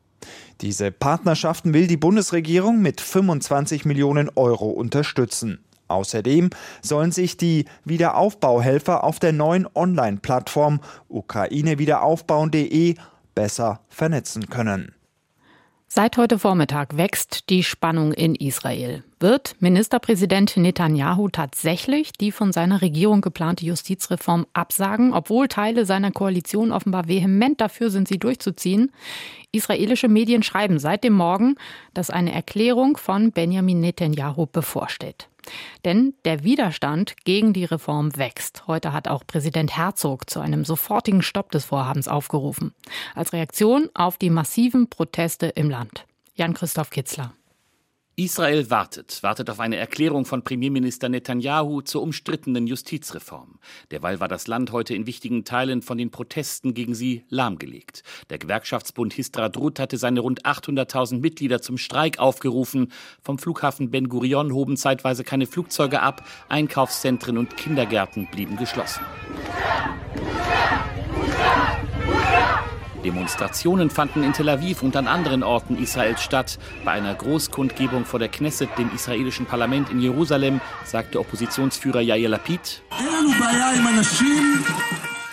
Diese 0.61 0.91
Partnerschaften 0.91 1.75
will 1.75 1.87
die 1.87 1.97
Bundesregierung 1.97 2.81
mit 2.83 3.01
25 3.01 3.85
Millionen 3.85 4.31
Euro 4.35 4.71
unterstützen. 4.71 5.61
Außerdem 5.89 6.51
sollen 6.83 7.13
sich 7.13 7.37
die 7.37 7.67
Wiederaufbauhelfer 7.85 9.05
auf 9.05 9.21
der 9.21 9.33
neuen 9.33 9.69
Online-Plattform 9.73 10.81
ukrainewiederaufbauen.de 11.09 12.97
besser 13.35 13.81
vernetzen 13.89 14.49
können. 14.49 14.96
Seit 15.89 16.17
heute 16.17 16.39
Vormittag 16.39 16.97
wächst 16.97 17.49
die 17.49 17.63
Spannung 17.63 18.13
in 18.13 18.35
Israel. 18.35 19.05
Wird 19.21 19.55
Ministerpräsident 19.61 20.57
Netanyahu 20.57 21.29
tatsächlich 21.29 22.13
die 22.13 22.33
von 22.33 22.53
seiner 22.53 22.83
Regierung 22.83 23.21
geplante 23.21 23.65
Justizreform 23.65 24.47
absagen, 24.53 25.15
obwohl 25.15 25.47
Teile 25.47 25.87
seiner 25.87 26.11
Koalition 26.11 26.73
offenbar 26.73 27.07
vehement 27.07 27.61
dafür 27.61 27.91
sind, 27.91 28.09
sie 28.09 28.19
durchzuziehen? 28.19 28.91
Israelische 29.53 30.09
Medien 30.09 30.43
schreiben 30.43 30.81
seit 30.81 31.05
dem 31.05 31.15
Morgen, 31.15 31.55
dass 31.95 32.11
eine 32.11 32.33
Erklärung 32.33 32.97
von 32.97 33.31
Benjamin 33.31 33.81
Netanyahu 33.81 34.47
bevorsteht. 34.47 35.29
Denn 35.85 36.15
der 36.25 36.45
Widerstand 36.45 37.15
gegen 37.25 37.53
die 37.53 37.65
Reform 37.65 38.17
wächst. 38.17 38.67
Heute 38.67 38.93
hat 38.93 39.09
auch 39.09 39.27
Präsident 39.27 39.77
Herzog 39.77 40.29
zu 40.29 40.41
einem 40.41 40.65
sofortigen 40.65 41.23
Stopp 41.23 41.51
des 41.51 41.67
Vorhabens 41.67 42.09
aufgerufen. 42.09 42.75
Als 43.15 43.33
Reaktion 43.33 43.89
auf 43.95 44.19
die 44.19 44.31
massiven 44.31 44.89
Proteste 44.89 45.47
im 45.47 45.71
Land. 45.71 46.07
Jan-Christoph 46.35 46.91
Kitzler. 46.91 47.33
Israel 48.19 48.71
wartet, 48.71 49.23
wartet 49.23 49.51
auf 49.51 49.61
eine 49.61 49.77
Erklärung 49.77 50.25
von 50.25 50.43
Premierminister 50.43 51.11
Netanyahu 51.11 51.83
zur 51.83 52.01
umstrittenen 52.01 52.67
Justizreform. 52.67 53.59
Derweil 53.91 54.21
war 54.21 54.29
das 54.29 54.47
Land 54.47 54.73
heute 54.73 54.95
in 54.95 55.07
wichtigen 55.07 55.45
Teilen 55.45 55.83
von 55.83 55.99
den 55.99 56.11
Protesten 56.11 56.73
gegen 56.73 56.95
sie 56.95 57.27
lahmgelegt. 57.29 58.05
Der 58.31 58.39
Gewerkschaftsbund 58.39 59.13
Histradrut 59.13 59.79
hatte 59.79 59.99
seine 59.99 60.21
rund 60.21 60.47
800.000 60.47 61.21
Mitglieder 61.21 61.61
zum 61.61 61.77
Streik 61.77 62.19
aufgerufen. 62.19 62.91
Vom 63.21 63.39
Flughafen 63.39 63.91
Ben 63.91 64.09
Gurion 64.09 64.51
hoben 64.51 64.79
zeitweise 64.79 65.23
keine 65.23 65.47
Flugzeuge 65.47 66.01
ab, 66.01 66.27
Einkaufszentren 66.49 67.37
und 67.37 67.59
Kindergärten 67.59 68.29
blieben 68.31 68.57
geschlossen. 68.57 69.05
Demonstrationen 73.07 73.89
fanden 73.89 74.25
in 74.25 74.33
Tel 74.33 74.49
Aviv 74.49 74.83
und 74.83 74.97
an 74.97 75.07
anderen 75.07 75.45
Orten 75.45 75.81
Israels 75.81 76.21
statt. 76.21 76.59
Bei 76.85 76.91
einer 76.91 77.15
Großkundgebung 77.15 78.05
vor 78.05 78.19
der 78.19 78.29
Knesset, 78.29 78.69
dem 78.79 78.93
israelischen 78.93 79.47
Parlament 79.47 79.91
in 79.91 80.01
Jerusalem, 80.01 80.61
sagte 80.85 81.21
Oppositionsführer 81.21 82.01
Yair 82.01 82.29
Lapid, 82.29 82.83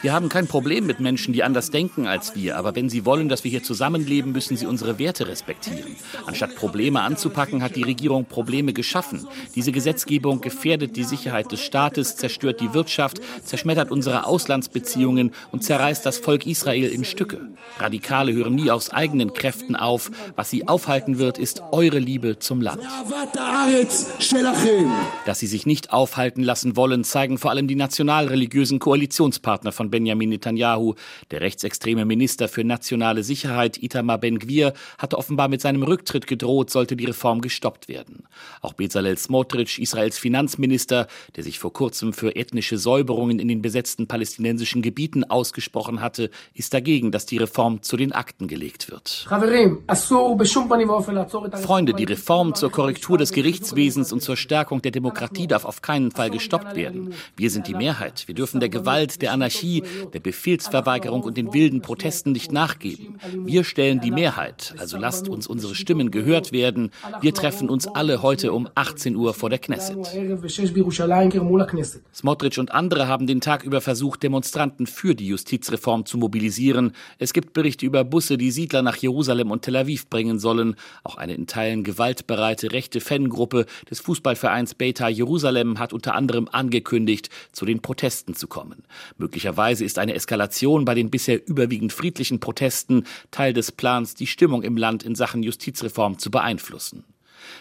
wir 0.04 0.12
haben 0.12 0.28
kein 0.28 0.48
Problem 0.48 0.86
mit 0.86 1.00
Menschen, 1.00 1.34
die 1.34 1.44
anders 1.44 1.72
denken 1.72 2.08
als 2.08 2.36
wir, 2.36 2.58
aber 2.58 2.76
wenn 2.76 2.90
sie 2.90 3.06
wollen, 3.06 3.30
dass 3.30 3.46
wir 3.46 3.52
hier 3.52 3.64
zusammenleben, 3.64 4.34
müssen 4.34 4.58
sie 4.58 4.66
unsere 4.66 5.00
Werte 5.00 5.30
respektieren. 5.30 5.96
Anstatt 6.26 6.58
Probleme 6.58 7.00
anzupacken, 7.00 7.64
hat 7.64 7.78
die 7.78 7.84
Regierung 7.84 8.26
Probleme 8.26 8.74
geschaffen. 8.74 9.26
Diese 9.56 9.72
Gesetzgebung 9.72 10.42
gefährdet 10.42 10.98
die 10.98 11.06
Sicherheit 11.06 11.54
des 11.54 11.62
Staates, 11.62 12.18
zerstört 12.18 12.60
die 12.60 12.74
Wirtschaft, 12.74 13.22
zerschmettert 13.46 13.92
unsere 13.92 14.26
Auslandsbeziehungen 14.26 15.32
und 15.54 15.64
zerreißt 15.64 16.06
das 16.06 16.18
Volk 16.18 16.46
Israel 16.46 16.90
in 16.90 17.06
Stücke. 17.06 17.40
Radikale 17.80 18.34
hören 18.34 18.56
nie 18.56 18.72
aus 18.72 18.90
eigenen 18.90 19.34
Kräften 19.34 19.78
auf. 19.78 20.12
Was 20.36 20.50
sie 20.50 20.68
aufhalten 20.68 21.18
wird, 21.18 21.38
ist 21.38 21.64
eure 21.72 22.00
Liebe 22.00 22.40
zum 22.40 22.60
Land. 22.60 22.82
Dass 25.26 25.40
sie 25.40 25.48
sich 25.48 25.66
nicht 25.66 25.94
aufhalten 25.94 26.44
lassen 26.44 26.76
wollen, 26.76 27.06
zeigen 27.06 27.38
vor 27.38 27.52
allem 27.52 27.70
die 27.70 27.76
nationalreligiösen 27.76 28.80
Koalitionspartner 28.80 29.72
von 29.72 29.93
Benjamin 29.94 30.30
Netanyahu. 30.30 30.96
Der 31.30 31.42
rechtsextreme 31.42 32.04
Minister 32.04 32.48
für 32.48 32.64
nationale 32.64 33.24
Sicherheit 33.24 33.82
Itamar 33.82 34.18
Ben-Gvir 34.18 34.74
hatte 34.98 35.20
offenbar 35.20 35.50
mit 35.50 35.62
seinem 35.62 35.84
Rücktritt 35.84 36.26
gedroht, 36.26 36.72
sollte 36.72 36.96
die 36.96 37.06
Reform 37.06 37.42
gestoppt 37.42 37.88
werden. 37.88 38.24
Auch 38.62 38.74
Bezalel 38.74 39.20
Smotrich, 39.20 39.80
Israels 39.80 40.18
Finanzminister, 40.18 41.06
der 41.36 41.44
sich 41.44 41.60
vor 41.60 41.74
kurzem 41.74 42.12
für 42.12 42.36
ethnische 42.36 42.80
Säuberungen 42.80 43.38
in 43.38 43.48
den 43.48 43.62
besetzten 43.62 44.08
palästinensischen 44.08 44.82
Gebieten 44.82 45.26
ausgesprochen 45.26 46.02
hatte, 46.02 46.32
ist 46.56 46.74
dagegen, 46.74 47.12
dass 47.12 47.28
die 47.28 47.38
Reform 47.38 47.84
zu 47.84 47.96
den 47.96 48.14
Akten 48.14 48.48
gelegt 48.48 48.90
wird. 48.90 49.28
Freunde, 51.62 51.94
die 51.94 52.04
Reform 52.06 52.56
zur 52.56 52.72
Korrektur 52.72 53.20
des 53.20 53.32
Gerichtswesens 53.32 54.12
und 54.12 54.22
zur 54.22 54.38
Stärkung 54.38 54.82
der 54.82 54.92
Demokratie 54.92 55.46
darf 55.46 55.66
auf 55.66 55.84
keinen 55.84 56.10
Fall 56.10 56.32
gestoppt 56.32 56.76
werden. 56.76 57.14
Wir 57.36 57.52
sind 57.52 57.68
die 57.68 57.76
Mehrheit. 57.76 58.24
Wir 58.28 58.36
dürfen 58.36 58.60
der 58.60 58.70
Gewalt, 58.70 59.22
der 59.22 59.32
Anarchie, 59.34 59.83
der 60.14 60.20
Befehlsverweigerung 60.20 61.24
und 61.24 61.38
den 61.38 61.54
wilden 61.54 61.82
Protesten 61.82 62.32
nicht 62.32 62.52
nachgeben. 62.52 63.18
Wir 63.46 63.64
stellen 63.64 64.00
die 64.02 64.12
Mehrheit, 64.12 64.76
also 64.78 64.98
lasst 64.98 65.30
uns 65.30 65.48
unsere 65.48 65.76
Stimmen 65.76 66.12
gehört 66.12 66.52
werden. 66.52 66.92
Wir 67.22 67.34
treffen 67.34 67.70
uns 67.70 67.88
alle 67.88 68.22
heute 68.22 68.54
um 68.54 68.68
18 68.76 69.16
Uhr 69.16 69.34
vor 69.34 69.50
der 69.50 69.60
Knesset. 69.60 69.98
Smotrich 72.14 72.60
und 72.60 72.72
andere 72.72 73.08
haben 73.08 73.28
den 73.28 73.42
Tag 73.42 73.64
über 73.64 73.82
versucht, 73.82 74.24
Demonstranten 74.24 74.88
für 74.88 75.16
die 75.16 75.28
Justizreform 75.28 76.06
zu 76.06 76.18
mobilisieren. 76.18 76.94
Es 77.18 77.34
gibt 77.34 77.54
Berichte 77.54 77.86
über 77.86 78.04
Busse, 78.04 78.38
die 78.38 78.52
Siedler 78.52 78.82
nach 78.82 78.98
Jerusalem 78.98 79.52
und 79.52 79.64
Tel 79.64 79.76
Aviv 79.76 80.10
bringen 80.10 80.40
sollen. 80.40 80.76
Auch 81.04 81.18
eine 81.18 81.34
in 81.34 81.48
Teilen 81.48 81.84
gewaltbereite 81.84 82.72
rechte 82.72 83.02
Fangruppe 83.02 83.66
des 83.90 84.00
Fußballvereins 84.00 84.76
Beta 84.76 85.08
Jerusalem 85.08 85.80
hat 85.80 85.94
unter 85.94 86.16
anderem 86.16 86.48
angekündigt, 86.52 87.30
zu 87.52 87.66
den 87.66 87.82
Protesten 87.82 88.36
zu 88.36 88.48
kommen. 88.48 88.84
Möglicherweise 89.18 89.73
ist 89.82 90.00
eine 90.00 90.14
Eskalation 90.14 90.86
bei 90.86 90.96
den 90.96 91.10
bisher 91.10 91.48
überwiegend 91.48 91.94
friedlichen 91.94 92.40
Protesten 92.40 93.06
Teil 93.32 93.54
des 93.54 93.72
Plans, 93.72 94.16
die 94.16 94.28
Stimmung 94.28 94.64
im 94.64 94.78
Land 94.78 95.04
in 95.04 95.16
Sachen 95.16 95.44
Justizreform 95.44 96.18
zu 96.18 96.32
beeinflussen. 96.32 97.06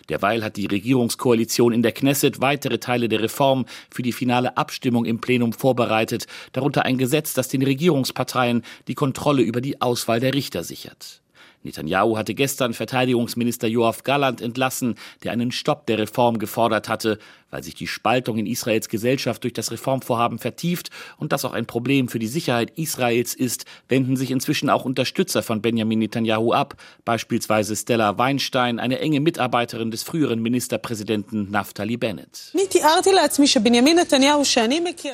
Derweil 0.09 0.45
hat 0.45 0.57
die 0.57 0.67
Regierungskoalition 0.67 1.73
in 1.73 1.83
der 1.83 1.93
Knesset 1.93 2.41
weitere 2.41 2.79
Teile 2.79 3.09
der 3.09 3.23
Reform 3.23 3.67
für 3.91 4.03
die 4.03 4.13
finale 4.13 4.57
Abstimmung 4.57 5.05
im 5.05 5.21
Plenum 5.21 5.53
vorbereitet, 5.53 6.27
darunter 6.53 6.85
ein 6.85 6.99
Gesetz, 6.99 7.35
das 7.35 7.49
den 7.49 7.63
Regierungsparteien 7.63 8.63
die 8.89 8.95
Kontrolle 8.95 9.43
über 9.43 9.61
die 9.61 9.81
Auswahl 9.81 10.21
der 10.21 10.35
Richter 10.35 10.63
sichert. 10.63 11.23
Netanyahu 11.65 12.17
hatte 12.17 12.35
gestern 12.35 12.75
Verteidigungsminister 12.75 13.69
Joachim 13.69 14.03
Galland 14.05 14.41
entlassen, 14.41 14.97
der 15.23 15.33
einen 15.33 15.53
Stopp 15.53 15.87
der 15.87 15.99
Reform 15.99 16.39
gefordert 16.39 16.89
hatte, 16.89 17.19
weil 17.53 17.63
sich 17.63 17.75
die 17.75 17.87
Spaltung 17.87 18.39
in 18.39 18.47
Israels 18.47 18.89
Gesellschaft 18.89 19.45
durch 19.45 19.53
das 19.53 19.71
Reformvorhaben 19.71 20.39
vertieft 20.39 20.91
und 21.19 21.33
das 21.33 21.45
auch 21.45 21.53
ein 21.53 21.67
Problem 21.67 22.09
für 22.09 22.19
die 22.19 22.27
Sicherheit 22.27 22.73
Israels 22.77 23.35
ist, 23.35 23.67
wenden 23.89 24.17
sich 24.17 24.31
inzwischen 24.33 24.71
auch 24.71 24.85
Unterstützer 24.85 25.43
von 25.43 25.63
Benjamin 25.63 26.01
Netanyahu 26.01 26.53
ab, 26.53 26.75
beispielsweise 27.05 27.77
Stella 27.77 28.19
Weinstein, 28.19 28.81
eine 28.81 28.99
enge 28.99 29.21
Mitarbeiterin 29.21 29.91
des 29.91 30.03
früheren 30.03 30.41
Ministerpräsidenten 30.41 31.51
Naftali 31.51 31.97
Bennett. 31.99 32.51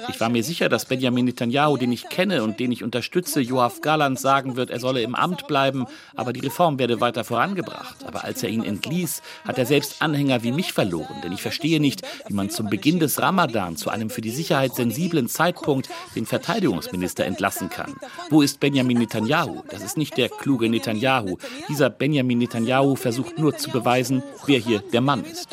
Ich 0.09 0.21
war 0.21 0.29
mir 0.29 0.45
sicher, 0.45 0.69
dass 0.69 0.85
Benjamin 0.85 1.25
Netanyahu, 1.25 1.77
den 1.77 1.91
ich 1.91 2.09
kenne 2.09 2.45
und 2.45 2.61
den 2.61 2.71
ich 2.71 2.85
unterstütze, 2.85 3.41
Joachim 3.41 3.83
Galland 3.83 4.21
sagen 4.21 4.55
wird, 4.55 4.71
er 4.71 4.79
solle 4.79 5.03
im 5.03 5.17
Amt 5.17 5.49
bleiben, 5.49 5.87
aber 6.15 6.33
die 6.33 6.41
Reform 6.41 6.79
werde 6.79 7.01
weiter 7.01 7.25
vorangebracht. 7.25 7.97
Aber 8.07 8.25
als 8.25 8.43
er 8.45 8.49
ihn 8.49 8.63
entließ, 8.63 9.23
hat 9.45 9.59
er 9.59 9.67
selbst 9.67 10.01
Anhänger 10.01 10.45
wie 10.45 10.53
mich 10.53 10.73
verloren, 10.73 11.21
denn 11.25 11.33
ich 11.33 11.43
verstehe 11.43 11.81
nicht, 11.81 12.03
wie 12.29 12.35
man 12.35 12.51
zum 12.51 12.69
Beginn 12.69 13.01
des 13.01 13.21
Ramadan 13.21 13.77
zu 13.77 13.91
einem 13.91 14.11
für 14.11 14.21
die 14.21 14.31
Sicherheit 14.31 14.75
sensiblen 14.75 15.29
Zeitpunkt 15.29 15.89
den 16.15 16.27
Verteidigungsminister 16.27 17.25
entlassen 17.25 17.71
kann. 17.71 17.95
Wo 18.31 18.43
ist 18.43 18.61
Benjamin 18.61 18.99
Netanyahu? 18.99 19.63
Das 19.71 19.83
ist 19.83 19.97
nicht 19.97 20.17
der 20.17 20.29
kluge 20.29 20.69
Netanyahu. 20.69 21.39
Dieser 21.69 21.91
Benjamin 21.91 22.39
Netanyahu 22.39 22.97
versucht 22.97 23.39
nur 23.39 23.57
zu 23.57 23.71
beweisen, 23.71 24.23
wer 24.47 24.59
hier 24.59 24.81
der 24.81 25.01
Mann 25.01 25.25
ist. 25.25 25.49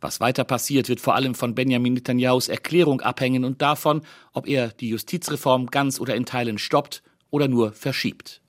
Was 0.00 0.20
weiter 0.20 0.44
passiert, 0.44 0.88
wird 0.88 1.00
vor 1.00 1.14
allem 1.14 1.34
von 1.34 1.54
Benjamin 1.54 1.94
Netanyahus 1.94 2.48
Erklärung 2.48 3.00
abhängen 3.00 3.44
und 3.44 3.62
davon, 3.62 4.02
ob 4.32 4.48
er 4.48 4.68
die 4.68 4.88
Justizreform 4.88 5.66
ganz 5.66 6.00
oder 6.00 6.14
in 6.14 6.24
Teilen 6.24 6.58
stoppt 6.58 7.02
oder 7.30 7.48
nur 7.48 7.72
verschiebt. 7.72 8.40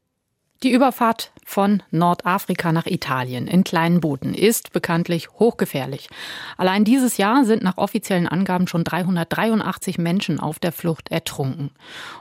Die 0.62 0.74
Überfahrt 0.74 1.32
von 1.46 1.82
Nordafrika 1.90 2.74
nach 2.74 2.86
Italien 2.86 3.48
in 3.48 3.64
kleinen 3.64 4.02
Booten 4.02 4.34
ist 4.34 4.74
bekanntlich 4.74 5.30
hochgefährlich. 5.32 6.10
Allein 6.58 6.84
dieses 6.84 7.16
Jahr 7.16 7.46
sind 7.46 7.64
nach 7.64 7.78
offiziellen 7.78 8.28
Angaben 8.28 8.68
schon 8.68 8.84
383 8.84 9.98
Menschen 10.00 10.38
auf 10.38 10.60
der 10.60 10.74
Flucht 10.74 11.12
ertrunken. 11.12 11.72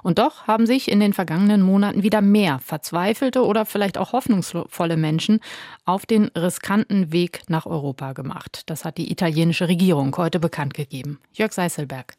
Und 0.05 0.21
doch 0.21 0.47
haben 0.47 0.67
sich 0.67 0.89
in 0.89 1.01
den 1.01 1.15
vergangenen 1.15 1.63
Monaten 1.63 2.05
wieder 2.05 2.21
mehr 2.21 2.61
verzweifelte 2.61 3.45
oder 3.45 3.67
vielleicht 3.67 3.99
auch 3.99 4.13
hoffnungsvolle 4.13 4.97
Menschen 4.97 5.41
auf 5.85 6.07
den 6.07 6.27
riskanten 6.27 7.11
Weg 7.11 7.43
nach 7.49 7.67
Europa 7.67 8.13
gemacht. 8.13 8.63
Das 8.67 8.85
hat 8.85 8.99
die 8.99 9.11
italienische 9.11 9.67
Regierung 9.67 10.17
heute 10.17 10.39
bekannt 10.39 10.75
gegeben. 10.75 11.19
Jörg 11.33 11.53
Seiselberg. 11.53 12.15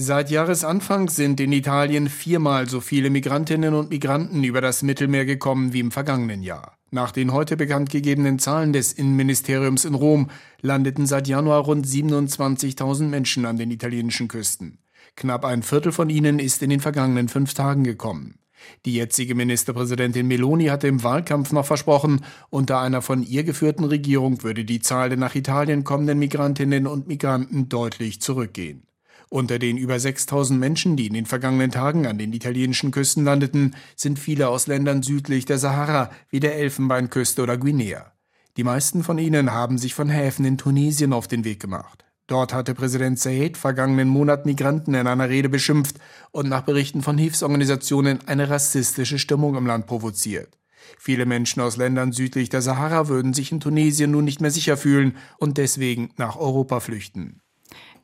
Seit 0.00 0.30
Jahresanfang 0.30 1.08
sind 1.08 1.40
in 1.40 1.50
Italien 1.50 2.08
viermal 2.08 2.68
so 2.68 2.80
viele 2.80 3.10
Migrantinnen 3.10 3.74
und 3.74 3.90
Migranten 3.90 4.44
über 4.44 4.60
das 4.60 4.84
Mittelmeer 4.84 5.24
gekommen 5.24 5.72
wie 5.72 5.80
im 5.80 5.90
vergangenen 5.90 6.44
Jahr. 6.44 6.78
Nach 6.92 7.10
den 7.10 7.32
heute 7.32 7.56
bekannt 7.56 7.90
gegebenen 7.90 8.38
Zahlen 8.38 8.72
des 8.72 8.92
Innenministeriums 8.92 9.84
in 9.84 9.94
Rom 9.94 10.30
landeten 10.60 11.04
seit 11.04 11.26
Januar 11.26 11.62
rund 11.62 11.84
27.000 11.84 13.08
Menschen 13.08 13.44
an 13.44 13.56
den 13.56 13.72
italienischen 13.72 14.28
Küsten. 14.28 14.78
Knapp 15.16 15.44
ein 15.44 15.64
Viertel 15.64 15.90
von 15.90 16.10
ihnen 16.10 16.38
ist 16.38 16.62
in 16.62 16.70
den 16.70 16.78
vergangenen 16.78 17.26
fünf 17.28 17.54
Tagen 17.54 17.82
gekommen. 17.82 18.38
Die 18.86 18.94
jetzige 18.94 19.34
Ministerpräsidentin 19.34 20.28
Meloni 20.28 20.66
hatte 20.66 20.86
im 20.86 21.02
Wahlkampf 21.02 21.50
noch 21.50 21.66
versprochen, 21.66 22.24
unter 22.50 22.78
einer 22.78 23.02
von 23.02 23.24
ihr 23.24 23.42
geführten 23.42 23.82
Regierung 23.82 24.44
würde 24.44 24.64
die 24.64 24.78
Zahl 24.78 25.08
der 25.08 25.18
nach 25.18 25.34
Italien 25.34 25.82
kommenden 25.82 26.20
Migrantinnen 26.20 26.86
und 26.86 27.08
Migranten 27.08 27.68
deutlich 27.68 28.20
zurückgehen. 28.20 28.87
Unter 29.30 29.58
den 29.58 29.76
über 29.76 30.00
6000 30.00 30.58
Menschen, 30.58 30.96
die 30.96 31.06
in 31.06 31.12
den 31.12 31.26
vergangenen 31.26 31.70
Tagen 31.70 32.06
an 32.06 32.16
den 32.16 32.32
italienischen 32.32 32.90
Küsten 32.90 33.24
landeten, 33.24 33.76
sind 33.94 34.18
viele 34.18 34.48
aus 34.48 34.66
Ländern 34.66 35.02
südlich 35.02 35.44
der 35.44 35.58
Sahara, 35.58 36.10
wie 36.30 36.40
der 36.40 36.56
Elfenbeinküste 36.56 37.42
oder 37.42 37.58
Guinea. 37.58 38.12
Die 38.56 38.64
meisten 38.64 39.04
von 39.04 39.18
ihnen 39.18 39.52
haben 39.52 39.76
sich 39.76 39.94
von 39.94 40.08
Häfen 40.08 40.44
in 40.44 40.56
Tunesien 40.56 41.12
auf 41.12 41.28
den 41.28 41.44
Weg 41.44 41.60
gemacht. 41.60 42.04
Dort 42.26 42.52
hatte 42.52 42.74
Präsident 42.74 43.18
Said 43.18 43.56
vergangenen 43.56 44.08
Monat 44.08 44.46
Migranten 44.46 44.94
in 44.94 45.06
einer 45.06 45.28
Rede 45.28 45.48
beschimpft 45.48 45.98
und 46.30 46.48
nach 46.48 46.62
Berichten 46.62 47.02
von 47.02 47.16
Hilfsorganisationen 47.16 48.26
eine 48.26 48.50
rassistische 48.50 49.18
Stimmung 49.18 49.56
im 49.56 49.66
Land 49.66 49.86
provoziert. 49.86 50.58
Viele 50.98 51.26
Menschen 51.26 51.60
aus 51.60 51.76
Ländern 51.76 52.12
südlich 52.12 52.48
der 52.48 52.62
Sahara 52.62 53.08
würden 53.08 53.34
sich 53.34 53.52
in 53.52 53.60
Tunesien 53.60 54.10
nun 54.10 54.24
nicht 54.24 54.40
mehr 54.40 54.50
sicher 54.50 54.76
fühlen 54.76 55.16
und 55.38 55.58
deswegen 55.58 56.10
nach 56.16 56.36
Europa 56.36 56.80
flüchten. 56.80 57.40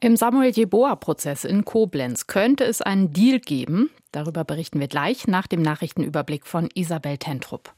Im 0.04 0.18
Samuel 0.18 0.50
Jeboa-Prozess 0.50 1.46
in 1.46 1.64
Koblenz 1.64 2.26
könnte 2.26 2.64
es 2.64 2.82
einen 2.82 3.14
Deal 3.14 3.40
geben. 3.40 3.88
Darüber 4.12 4.44
berichten 4.44 4.78
wir 4.78 4.86
gleich 4.86 5.26
nach 5.28 5.46
dem 5.46 5.62
Nachrichtenüberblick 5.62 6.46
von 6.46 6.68
Isabel 6.74 7.16
Tentrup. 7.16 7.72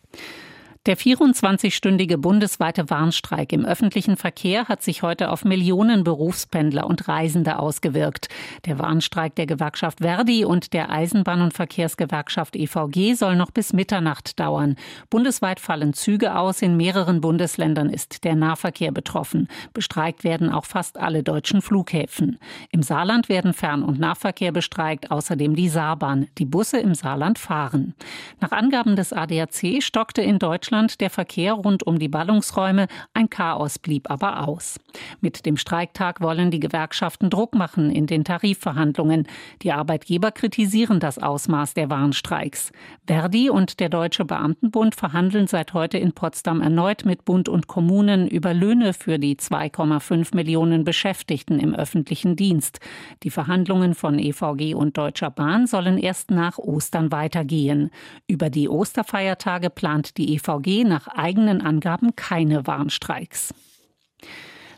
Der 0.87 0.97
24-stündige 0.97 2.17
bundesweite 2.17 2.89
Warnstreik 2.89 3.53
im 3.53 3.65
öffentlichen 3.65 4.17
Verkehr 4.17 4.69
hat 4.69 4.85
sich 4.85 5.03
heute 5.03 5.33
auf 5.33 5.45
Millionen 5.45 6.05
Berufspendler 6.05 6.87
und 6.87 7.09
Reisende 7.09 7.59
ausgewirkt. 7.59 8.29
Der 8.67 8.79
Warnstreik 8.79 9.35
der 9.35 9.47
Gewerkschaft 9.47 9.99
Verdi 9.99 10.45
und 10.45 10.75
der 10.75 10.93
Eisenbahn- 10.93 11.43
und 11.43 11.55
Verkehrsgewerkschaft 11.55 12.55
EVG 12.55 13.15
soll 13.15 13.35
noch 13.35 13.51
bis 13.51 13.73
Mitternacht 13.73 14.39
dauern. 14.39 14.77
Bundesweit 15.11 15.59
fallen 15.59 15.93
Züge 15.93 16.37
aus. 16.39 16.63
In 16.63 16.77
mehreren 16.77 17.21
Bundesländern 17.21 17.91
ist 17.91 18.23
der 18.23 18.37
Nahverkehr 18.37 18.93
betroffen. 18.93 19.49
Bestreikt 19.75 20.23
werden 20.23 20.53
auch 20.53 20.67
fast 20.67 20.99
alle 20.99 21.25
deutschen 21.25 21.63
Flughäfen. 21.63 22.39
Im 22.71 22.85
Saarland 22.85 23.29
werden 23.29 23.55
Fern- 23.55 23.83
und 23.83 23.99
Nahverkehr 23.99 24.53
bestreikt, 24.53 25.11
außerdem 25.11 25.57
die 25.57 25.69
Saarbahn. 25.69 26.29
Die 26.39 26.47
Busse 26.47 26.79
im 26.79 26.95
Saarland 26.95 27.41
fahren. 27.41 27.97
Nach 28.41 28.53
Angaben 28.53 28.95
des 28.95 29.13
ADAC 29.13 29.83
stockte 29.83 30.23
in 30.23 30.39
Deutschland 30.39 30.76
Deutschland 30.77 31.01
der 31.01 31.09
Verkehr 31.09 31.55
rund 31.55 31.87
um 31.87 31.99
die 31.99 32.09
Ballungsräume. 32.09 32.89
Ein 33.15 33.31
Chaos 33.31 33.79
blieb 33.79 34.11
aber 34.11 34.47
aus. 34.47 34.79
Mit 35.23 35.47
dem 35.47 35.57
Streiktag 35.57 36.21
wollen 36.21 36.51
die 36.51 36.61
Gewerkschaften 36.61 37.31
Druck 37.31 37.55
machen 37.55 37.91
in 37.91 38.07
den 38.07 38.25
Tarifverhandlungen. 38.25 39.27
Die 39.63 39.73
Arbeitgeber 39.73 40.33
kritisieren 40.33 41.01
das 41.01 41.19
Ausmaß 41.19 41.73
der 41.73 41.89
Warnstreiks. 41.89 42.73
Verdi 43.07 43.49
und 43.49 43.81
der 43.81 43.89
Deutsche 43.89 44.27
Beamtenbund 44.27 44.95
verhandeln 44.95 45.47
seit 45.47 45.73
heute 45.73 45.97
in 45.97 46.13
Potsdam 46.13 46.61
erneut 46.61 47.07
mit 47.07 47.25
Bund 47.25 47.49
und 47.49 47.69
Kommunen 47.69 48.29
über 48.29 48.53
Löhne 48.53 48.93
für 48.93 49.19
die 49.19 49.37
2,5 49.37 50.35
Millionen 50.35 50.85
Beschäftigten 50.85 51.59
im 51.59 51.75
öffentlichen 51.75 52.37
Dienst. 52.37 52.81
Die 53.23 53.31
Verhandlungen 53.31 53.95
von 53.95 54.19
EVG 54.19 54.75
und 54.75 54.99
Deutscher 54.99 55.31
Bahn 55.31 55.67
sollen 55.67 55.97
erst 55.97 56.31
nach 56.31 56.59
Ostern 56.59 57.11
weitergehen. 57.13 57.91
Über 58.29 58.51
die 58.51 58.69
Osterfeiertage 58.69 59.71
plant 59.71 60.19
die 60.19 60.35
EVG 60.35 60.66
nach 60.85 61.07
eigenen 61.07 61.61
Angaben 61.61 62.17
keine 62.17 62.67
Warnstreiks. 62.67 63.55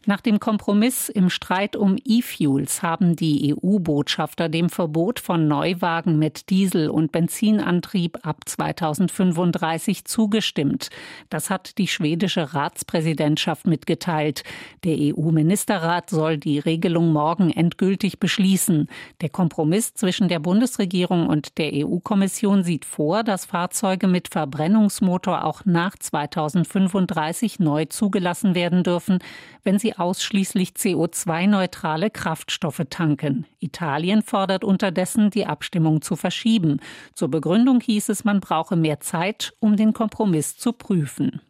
Nach 0.09 0.23
dem 0.23 0.41
Kompromiss 0.41 1.11
im 1.11 1.29
Streit 1.29 1.77
um 1.77 1.99
E-Fuels 2.03 2.83
haben 2.83 3.15
die 3.15 3.55
EU-Botschafter 3.55 4.49
dem 4.49 4.71
Verbot 4.71 5.21
von 5.21 5.47
Neuwagen 5.47 6.19
mit 6.19 6.49
Diesel- 6.49 6.89
und 6.89 7.13
Benzinantrieb 7.13 8.17
ab 8.23 8.41
2035 8.47 10.07
zugestimmt. 10.07 10.89
Das 11.29 11.51
hat 11.51 11.77
die 11.77 11.89
schwedische 11.89 12.55
Ratspräsidentschaft 12.55 13.67
mitgeteilt. 13.67 14.45
Der 14.83 14.97
EU-Ministerrat 14.99 16.09
soll 16.09 16.39
die 16.39 16.59
Regelung 16.59 17.13
morgen 17.13 17.51
endgültig 17.51 18.19
beschließen. 18.19 18.89
Der 19.21 19.29
Kompromiss 19.29 19.93
zwischen 19.93 20.29
der 20.29 20.39
Bundesregierung 20.39 21.27
und 21.27 21.59
der 21.59 21.87
EU-Kommission 21.87 22.65
sieht 22.65 22.87
vor, 22.87 23.25
dass 23.25 23.45
Fahrzeuge 23.45 24.07
mit 24.07 24.29
Verbrennungsmotor 24.29 25.45
auch 25.45 25.67
nach 25.67 25.99
2035 25.99 27.61
neu 27.61 27.85
zugelassen 27.85 28.55
werden 28.55 28.83
dürfen, 28.83 29.19
wenn 29.65 29.79
sie 29.79 29.98
ausschließlich 29.99 30.71
CO2-neutrale 30.71 32.11
Kraftstoffe 32.11 32.83
tanken. 32.91 33.47
Italien 33.59 34.23
fordert 34.23 34.65
unterdessen, 34.65 35.31
die 35.31 35.47
Abstimmung 35.47 36.03
zu 36.03 36.17
verschieben. 36.17 36.81
Zur 37.15 37.29
Begründung 37.29 37.81
hieß 37.81 38.09
es, 38.09 38.25
man 38.25 38.41
brauche 38.41 38.77
mehr 38.77 39.01
Zeit, 39.01 39.55
um 39.61 39.77
den 39.77 39.93
Kompromiss 39.93 40.57
zu 40.57 40.73
prüfen. 40.73 41.41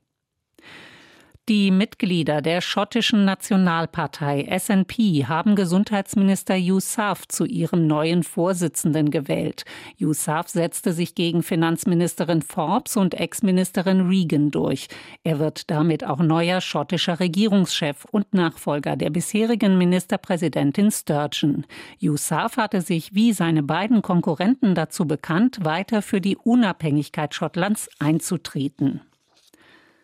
Die 1.49 1.71
Mitglieder 1.71 2.43
der 2.43 2.61
schottischen 2.61 3.25
Nationalpartei 3.25 4.47
SNP 4.59 5.25
haben 5.29 5.57
Gesundheitsminister 5.57 6.57
Yousaf 6.59 7.27
zu 7.27 7.47
ihrem 7.47 7.87
neuen 7.87 8.23
Vorsitzenden 8.23 9.11
gewählt. 9.11 9.65
Yousaf 9.99 10.49
setzte 10.49 10.93
sich 10.93 11.15
gegen 11.15 11.43
Finanzministerin 11.43 12.43
Forbes 12.43 12.99
und 12.99 13.15
Ex-Ministerin 13.15 14.11
Regan 14.11 14.51
durch. 14.51 14.89
Er 15.25 15.39
wird 15.39 15.71
damit 15.71 16.05
auch 16.05 16.19
neuer 16.19 16.61
schottischer 16.61 17.19
Regierungschef 17.19 18.05
und 18.05 18.35
Nachfolger 18.35 18.97
der 18.97 19.09
bisherigen 19.09 19.79
Ministerpräsidentin 19.79 20.91
Sturgeon. 20.91 21.65
Yousaf 21.99 22.59
hatte 22.59 22.83
sich 22.83 23.15
wie 23.15 23.33
seine 23.33 23.63
beiden 23.63 24.03
Konkurrenten 24.03 24.75
dazu 24.75 25.07
bekannt, 25.07 25.65
weiter 25.65 26.03
für 26.03 26.21
die 26.21 26.37
Unabhängigkeit 26.37 27.35
Schottlands 27.35 27.89
einzutreten. 27.99 29.01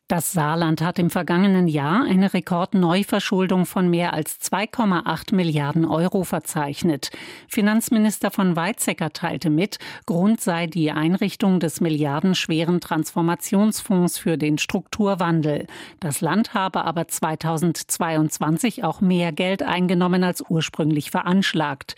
Das 0.06 0.34
Saarland 0.34 0.82
hat 0.82 0.98
im 0.98 1.08
vergangenen 1.08 1.66
Jahr 1.66 2.04
eine 2.04 2.34
Rekordneuverschuldung 2.34 3.64
von 3.64 3.88
mehr 3.88 4.12
als 4.12 4.38
2,8 4.38 5.34
Milliarden 5.34 5.86
Euro 5.86 6.24
verzeichnet. 6.24 7.10
Finanzminister 7.48 8.30
von 8.30 8.54
Weizsäcker 8.54 9.14
teilte 9.14 9.48
mit, 9.48 9.78
Grund 10.04 10.42
sei 10.42 10.66
die 10.66 10.90
Einrichtung 10.90 11.58
des 11.58 11.80
milliardenschweren 11.80 12.82
Transformationsfonds 12.82 14.18
für 14.18 14.36
den 14.36 14.58
Strukturwandel. 14.58 15.66
Das 16.00 16.20
Land 16.20 16.52
habe 16.52 16.84
aber 16.84 17.08
2022 17.08 18.84
auch 18.84 19.00
mehr 19.00 19.32
Geld 19.32 19.62
eingenommen 19.62 20.22
als 20.22 20.44
ursprünglich 20.46 21.10
veranschlagt. 21.10 21.96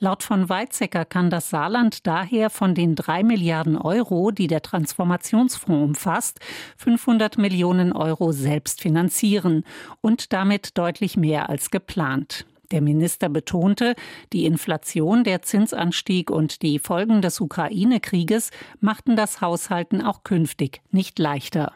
Laut 0.00 0.22
von 0.22 0.48
Weizsäcker 0.48 1.04
kann 1.04 1.28
das 1.28 1.50
Saarland 1.50 2.06
daher 2.06 2.50
von 2.50 2.74
den 2.74 2.94
drei 2.94 3.24
Milliarden 3.24 3.76
Euro, 3.76 4.30
die 4.30 4.46
der 4.46 4.62
Transformationsfonds 4.62 5.84
umfasst, 5.84 6.38
500 6.76 7.36
Millionen 7.36 7.92
Euro 7.92 8.30
selbst 8.30 8.80
finanzieren 8.80 9.64
und 10.00 10.32
damit 10.32 10.78
deutlich 10.78 11.16
mehr 11.16 11.48
als 11.48 11.70
geplant. 11.70 12.46
Der 12.70 12.80
Minister 12.80 13.28
betonte, 13.28 13.94
die 14.32 14.44
Inflation, 14.44 15.24
der 15.24 15.42
Zinsanstieg 15.42 16.30
und 16.30 16.62
die 16.62 16.78
Folgen 16.78 17.22
des 17.22 17.40
Ukraine-Krieges 17.40 18.50
machten 18.80 19.16
das 19.16 19.40
Haushalten 19.40 20.02
auch 20.02 20.22
künftig 20.22 20.82
nicht 20.90 21.18
leichter. 21.18 21.72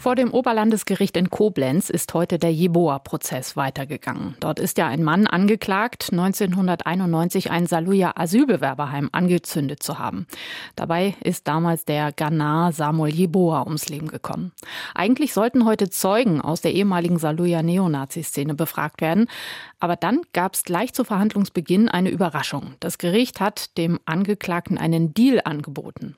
Vor 0.00 0.14
dem 0.14 0.32
Oberlandesgericht 0.32 1.14
in 1.18 1.28
Koblenz 1.28 1.90
ist 1.90 2.14
heute 2.14 2.38
der 2.38 2.50
Jeboa-Prozess 2.50 3.54
weitergegangen. 3.54 4.34
Dort 4.40 4.58
ist 4.58 4.78
ja 4.78 4.86
ein 4.86 5.04
Mann 5.04 5.26
angeklagt, 5.26 6.08
1991 6.10 7.50
ein 7.50 7.66
Saluja 7.66 8.12
Asylbewerberheim 8.14 9.10
angezündet 9.12 9.82
zu 9.82 9.98
haben. 9.98 10.26
Dabei 10.74 11.16
ist 11.22 11.46
damals 11.48 11.84
der 11.84 12.12
Ghana 12.12 12.72
Samuel 12.72 13.14
Jeboa 13.14 13.64
ums 13.64 13.90
Leben 13.90 14.08
gekommen. 14.08 14.52
Eigentlich 14.94 15.34
sollten 15.34 15.66
heute 15.66 15.90
Zeugen 15.90 16.40
aus 16.40 16.62
der 16.62 16.72
ehemaligen 16.72 17.18
Saluja 17.18 17.62
Neonazi-Szene 17.62 18.54
befragt 18.54 19.02
werden. 19.02 19.26
Aber 19.80 19.96
dann 19.96 20.22
gab 20.32 20.54
es 20.54 20.64
gleich 20.64 20.94
zu 20.94 21.04
Verhandlungsbeginn 21.04 21.90
eine 21.90 22.08
Überraschung. 22.08 22.72
Das 22.80 22.96
Gericht 22.96 23.38
hat 23.38 23.76
dem 23.76 24.00
Angeklagten 24.06 24.78
einen 24.78 25.12
Deal 25.12 25.42
angeboten. 25.44 26.16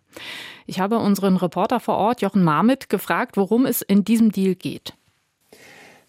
Ich 0.67 0.81
habe 0.81 0.99
unseren 0.99 1.37
Reporter 1.37 1.81
vor 1.81 1.97
Ort, 1.97 2.21
Jochen 2.21 2.45
Marmit, 2.45 2.89
gefragt, 2.89 3.37
worum 3.37 3.67
es 3.67 3.83
in 3.83 4.05
diesem 4.05 4.33
Deal 4.33 4.55
geht. 4.55 4.95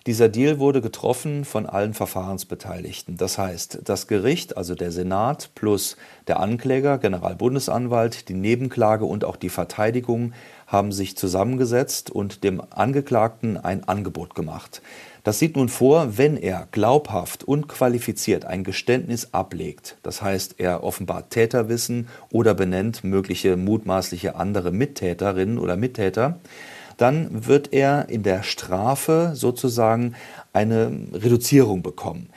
Dieser 0.06 0.28
Deal 0.28 0.60
wurde 0.60 0.82
getroffen 0.82 1.46
von 1.46 1.66
allen 1.66 1.94
Verfahrensbeteiligten. 1.94 3.16
Das 3.16 3.38
heißt, 3.38 3.80
das 3.86 4.08
Gericht, 4.08 4.58
also 4.58 4.76
der 4.76 4.92
Senat 4.92 5.52
plus 5.56 5.96
der 6.28 6.42
Ankläger, 6.42 6.98
Generalbundesanwalt, 6.98 8.28
die 8.28 8.34
Nebenklage 8.34 9.06
und 9.06 9.24
auch 9.24 9.38
die 9.38 9.48
Verteidigung 9.48 10.34
haben 10.68 10.92
sich 10.92 11.16
zusammengesetzt 11.16 12.10
und 12.10 12.44
dem 12.44 12.62
Angeklagten 12.70 13.56
ein 13.56 13.86
Angebot 13.88 14.36
gemacht. 14.36 14.82
Das 15.24 15.40
sieht 15.40 15.56
nun 15.56 15.70
vor, 15.70 16.18
wenn 16.18 16.36
er 16.36 16.68
glaubhaft 16.72 17.46
und 17.46 17.70
qualifiziert 17.70 18.44
ein 18.44 18.66
Geständnis 18.66 19.30
ablegt, 19.34 19.98
das 20.04 20.22
heißt, 20.22 20.56
er 20.58 20.84
offenbart 20.84 21.30
Täterwissen 21.30 22.10
oder 22.30 22.54
benennt 22.54 23.06
mögliche 23.06 23.56
mutmaßliche 23.56 24.36
andere 24.36 24.72
Mittäterinnen 24.72 25.60
oder 25.60 25.78
Mittäter, 25.78 26.40
dann 26.98 27.48
wird 27.48 27.72
er 27.72 28.10
in 28.10 28.24
der 28.24 28.44
Strafe 28.44 29.32
sozusagen 29.34 30.14
eine 30.52 30.92
Reduzierung 31.14 31.82
bekommen. 31.84 32.30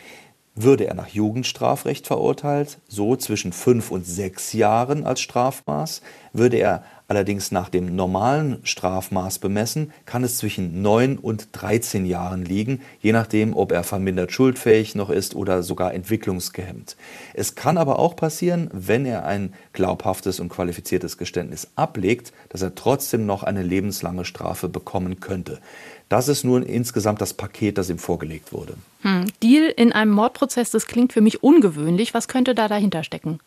Würde 0.54 0.86
er 0.86 0.94
nach 0.94 1.08
Jugendstrafrecht 1.08 2.06
verurteilt, 2.06 2.78
so 2.88 3.16
zwischen 3.16 3.52
fünf 3.52 3.90
und 3.90 4.06
sechs 4.06 4.52
Jahren 4.52 5.04
als 5.04 5.20
Strafmaß, 5.20 6.00
würde 6.32 6.56
er 6.56 6.84
allerdings 7.08 7.52
nach 7.52 7.68
dem 7.68 7.94
normalen 7.94 8.58
Strafmaß 8.64 9.38
bemessen, 9.38 9.92
kann 10.06 10.24
es 10.24 10.38
zwischen 10.38 10.82
9 10.82 11.18
und 11.18 11.48
13 11.52 12.06
Jahren 12.06 12.44
liegen, 12.44 12.80
je 13.00 13.12
nachdem, 13.12 13.56
ob 13.56 13.72
er 13.72 13.84
vermindert 13.84 14.32
schuldfähig 14.32 14.94
noch 14.94 15.10
ist 15.10 15.34
oder 15.34 15.62
sogar 15.62 15.94
entwicklungsgehemmt. 15.94 16.96
Es 17.34 17.54
kann 17.54 17.78
aber 17.78 17.98
auch 17.98 18.16
passieren, 18.16 18.68
wenn 18.72 19.06
er 19.06 19.24
ein 19.24 19.54
glaubhaftes 19.72 20.40
und 20.40 20.48
qualifiziertes 20.48 21.18
Geständnis 21.18 21.68
ablegt, 21.76 22.32
dass 22.48 22.62
er 22.62 22.74
trotzdem 22.74 23.26
noch 23.26 23.42
eine 23.42 23.62
lebenslange 23.62 24.24
Strafe 24.24 24.68
bekommen 24.68 25.20
könnte. 25.20 25.60
Das 26.08 26.28
ist 26.28 26.44
nun 26.44 26.62
insgesamt 26.62 27.20
das 27.20 27.34
Paket, 27.34 27.78
das 27.78 27.90
ihm 27.90 27.98
vorgelegt 27.98 28.52
wurde. 28.52 28.74
Hm. 29.02 29.26
Deal 29.42 29.72
in 29.76 29.92
einem 29.92 30.12
Mordprozess, 30.12 30.70
das 30.70 30.86
klingt 30.86 31.12
für 31.12 31.20
mich 31.20 31.42
ungewöhnlich. 31.42 32.14
Was 32.14 32.28
könnte 32.28 32.54
da 32.54 32.68
dahinter 32.68 33.02
stecken? 33.02 33.40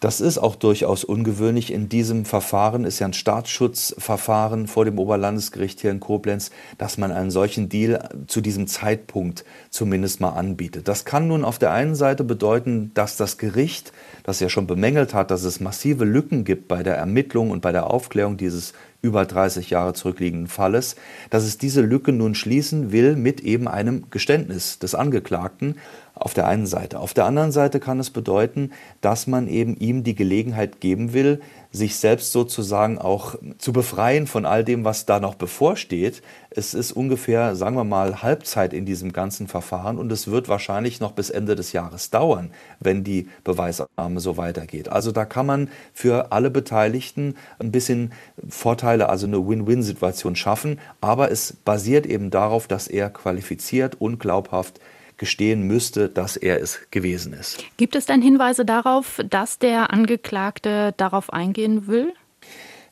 Das 0.00 0.20
ist 0.20 0.38
auch 0.38 0.54
durchaus 0.54 1.02
ungewöhnlich. 1.02 1.72
In 1.72 1.88
diesem 1.88 2.24
Verfahren 2.24 2.84
ist 2.84 3.00
ja 3.00 3.06
ein 3.06 3.12
Staatsschutzverfahren 3.12 4.68
vor 4.68 4.84
dem 4.84 4.98
Oberlandesgericht 4.98 5.80
hier 5.80 5.90
in 5.90 5.98
Koblenz, 5.98 6.50
dass 6.78 6.98
man 6.98 7.10
einen 7.10 7.30
solchen 7.30 7.68
Deal 7.68 8.08
zu 8.28 8.40
diesem 8.40 8.68
Zeitpunkt 8.68 9.44
zumindest 9.70 10.20
mal 10.20 10.30
anbietet. 10.30 10.86
Das 10.86 11.04
kann 11.04 11.26
nun 11.26 11.44
auf 11.44 11.58
der 11.58 11.72
einen 11.72 11.96
Seite 11.96 12.22
bedeuten, 12.22 12.92
dass 12.94 13.16
das 13.16 13.38
Gericht, 13.38 13.92
das 14.22 14.40
ja 14.40 14.48
schon 14.48 14.66
bemängelt 14.68 15.14
hat, 15.14 15.30
dass 15.30 15.42
es 15.42 15.58
massive 15.58 16.04
Lücken 16.04 16.44
gibt 16.44 16.68
bei 16.68 16.82
der 16.82 16.96
Ermittlung 16.96 17.50
und 17.50 17.60
bei 17.60 17.72
der 17.72 17.90
Aufklärung 17.90 18.36
dieses 18.36 18.74
über 19.00 19.24
30 19.24 19.70
Jahre 19.70 19.94
zurückliegenden 19.94 20.48
Falles, 20.48 20.96
dass 21.30 21.44
es 21.44 21.56
diese 21.56 21.82
Lücke 21.82 22.12
nun 22.12 22.34
schließen 22.34 22.90
will 22.90 23.14
mit 23.14 23.40
eben 23.40 23.68
einem 23.68 24.10
Geständnis 24.10 24.78
des 24.80 24.96
Angeklagten 24.96 25.76
auf 26.20 26.34
der 26.34 26.46
einen 26.46 26.66
Seite. 26.66 27.00
Auf 27.00 27.14
der 27.14 27.24
anderen 27.24 27.52
Seite 27.52 27.80
kann 27.80 28.00
es 28.00 28.10
bedeuten, 28.10 28.72
dass 29.00 29.26
man 29.26 29.48
eben 29.48 29.76
ihm 29.76 30.04
die 30.04 30.14
Gelegenheit 30.14 30.80
geben 30.80 31.12
will, 31.12 31.40
sich 31.70 31.96
selbst 31.96 32.32
sozusagen 32.32 32.98
auch 32.98 33.34
zu 33.58 33.72
befreien 33.72 34.26
von 34.26 34.46
all 34.46 34.64
dem, 34.64 34.84
was 34.84 35.04
da 35.04 35.20
noch 35.20 35.34
bevorsteht. 35.34 36.22
Es 36.50 36.72
ist 36.72 36.92
ungefähr, 36.92 37.54
sagen 37.56 37.76
wir 37.76 37.84
mal, 37.84 38.22
Halbzeit 38.22 38.72
in 38.72 38.86
diesem 38.86 39.12
ganzen 39.12 39.48
Verfahren 39.48 39.98
und 39.98 40.10
es 40.10 40.28
wird 40.28 40.48
wahrscheinlich 40.48 41.00
noch 41.00 41.12
bis 41.12 41.28
Ende 41.28 41.54
des 41.56 41.72
Jahres 41.72 42.08
dauern, 42.10 42.50
wenn 42.80 43.04
die 43.04 43.28
Beweisabnahme 43.44 44.20
so 44.20 44.38
weitergeht. 44.38 44.88
Also 44.88 45.12
da 45.12 45.26
kann 45.26 45.46
man 45.46 45.68
für 45.92 46.32
alle 46.32 46.50
Beteiligten 46.50 47.34
ein 47.58 47.70
bisschen 47.70 48.12
Vorteile, 48.48 49.10
also 49.10 49.26
eine 49.26 49.46
Win-Win-Situation 49.46 50.36
schaffen, 50.36 50.80
aber 51.02 51.30
es 51.30 51.52
basiert 51.52 52.06
eben 52.06 52.30
darauf, 52.30 52.66
dass 52.66 52.88
er 52.88 53.10
qualifiziert 53.10 54.00
und 54.00 54.18
glaubhaft 54.18 54.80
gestehen 55.18 55.62
müsste, 55.62 56.08
dass 56.08 56.36
er 56.36 56.62
es 56.62 56.80
gewesen 56.90 57.32
ist. 57.32 57.62
Gibt 57.76 57.94
es 57.96 58.06
denn 58.06 58.22
Hinweise 58.22 58.64
darauf, 58.64 59.20
dass 59.28 59.58
der 59.58 59.92
Angeklagte 59.92 60.94
darauf 60.96 61.32
eingehen 61.32 61.86
will? 61.86 62.12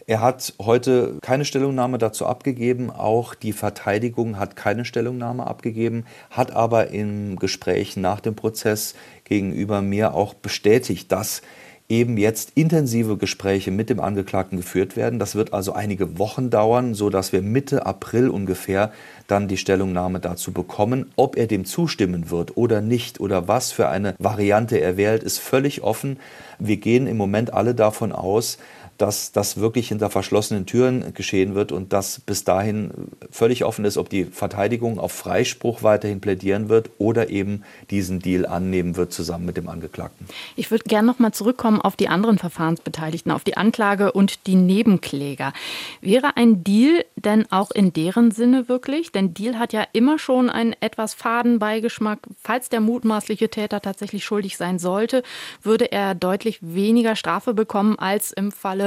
Er 0.09 0.21
hat 0.21 0.55
heute 0.61 1.19
keine 1.21 1.45
Stellungnahme 1.45 1.99
dazu 1.99 2.27
abgegeben, 2.27 2.91
auch 2.91 3.35
die 3.35 3.53
Verteidigung 3.53 4.39
hat 4.39 4.55
keine 4.55 4.85
Stellungnahme 4.85 5.45
abgegeben, 5.45 6.05
hat 6.31 6.53
aber 6.53 6.91
im 6.91 7.37
Gespräch 7.37 7.97
nach 7.97 8.21
dem 8.21 8.37
Prozess 8.37 8.95
gegenüber 9.25 9.83
mir 9.83 10.15
auch 10.15 10.35
bestätigt, 10.35 11.11
dass 11.11 11.43
eben 11.89 12.17
jetzt 12.17 12.53
intensive 12.55 13.17
Gespräche 13.17 13.71
mit 13.71 13.91
dem 13.91 14.01
Angeklagten 14.01 14.57
geführt 14.57 14.97
werden. 14.97 15.19
Das 15.19 15.35
wird 15.35 15.53
also 15.53 15.73
einige 15.73 16.19
Wochen 16.19 16.51
dauern, 16.51 16.95
so 16.95 17.11
dass 17.11 17.33
wir 17.33 17.43
Mitte 17.43 17.87
April 17.87 18.29
ungefähr 18.29 18.93
dann 19.29 19.49
die 19.49 19.57
Stellungnahme 19.57 20.21
dazu 20.21 20.53
bekommen. 20.53 21.13
Ob 21.17 21.37
er 21.37 21.47
dem 21.47 21.65
zustimmen 21.65 22.31
wird 22.31 22.57
oder 22.57 22.81
nicht 22.81 23.21
oder 23.21 23.49
was 23.49 23.73
für 23.73 23.89
eine 23.89 24.15
Variante 24.19 24.79
er 24.79 24.97
wählt, 24.97 25.23
ist 25.23 25.39
völlig 25.39 25.83
offen. 25.83 26.19
Wir 26.59 26.77
gehen 26.79 27.07
im 27.07 27.17
Moment 27.17 27.53
alle 27.53 27.75
davon 27.75 28.13
aus, 28.13 28.59
dass 28.99 29.33
das 29.33 29.59
wirklich 29.59 29.89
hinter 29.89 30.11
verschlossenen 30.11 30.67
Türen 30.67 31.15
geschehen 31.15 31.55
wird 31.55 31.73
und 31.73 31.93
dass 31.93 32.21
bis 32.21 32.45
dahin 32.45 32.91
völlig 33.31 33.65
offen 33.65 33.85
ist, 33.85 33.99
ob 33.99 34.09
die 34.09 34.25
Verteidigung 34.25 34.99
auf 34.99 35.13
Freispruch 35.13 35.83
weiterhin 35.83 36.21
plädieren 36.21 36.69
wird 36.69 36.91
oder 36.99 37.29
eben 37.29 37.63
diesen 37.91 38.21
Deal 38.21 38.47
annehmen 38.47 38.97
wird 38.97 39.13
zusammen 39.13 39.45
mit 39.45 39.57
dem 39.57 39.69
Angeklagten. 39.69 40.27
Ich 40.57 40.71
würde 40.71 40.85
gerne 40.85 41.07
noch 41.07 41.19
mal 41.19 41.33
zurückkommen 41.33 41.81
auf 41.81 41.97
die 41.97 42.09
anderen 42.09 42.39
Verfahrensbeteiligten, 42.39 43.33
auf 43.33 43.45
die 43.45 43.57
Anklage 43.57 44.13
und 44.13 44.47
die 44.47 44.55
Nebenkläger. 44.55 45.53
Wäre 46.01 46.37
ein 46.37 46.65
Deal 46.65 47.05
denn 47.17 47.51
auch 47.51 47.71
in 47.71 47.93
deren 47.93 48.31
Sinne 48.31 48.69
wirklich? 48.69 49.13
Denn 49.13 49.35
Deal 49.35 49.59
hat 49.59 49.73
ja 49.73 49.85
immer 49.93 50.19
schon 50.19 50.49
einen 50.49 50.75
etwas 50.81 51.15
faden 51.15 51.59
Beigeschmack. 51.59 52.21
Falls 52.39 52.69
der 52.69 52.81
mutmaßliche 52.81 53.49
Täter 53.49 53.81
tatsächlich 53.81 54.25
schuldig 54.25 54.57
sein 54.57 54.79
sollte, 54.79 55.23
würde 55.63 55.93
er 55.93 56.15
deutlich 56.15 56.59
weniger 56.63 57.17
Strafe 57.17 57.55
bekommen 57.55 57.99
als 57.99 58.33
im 58.33 58.53
Falle 58.53 58.86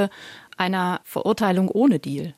einer 0.56 1.00
Verurteilung 1.04 1.68
ohne 1.68 1.98
Deal? 1.98 2.34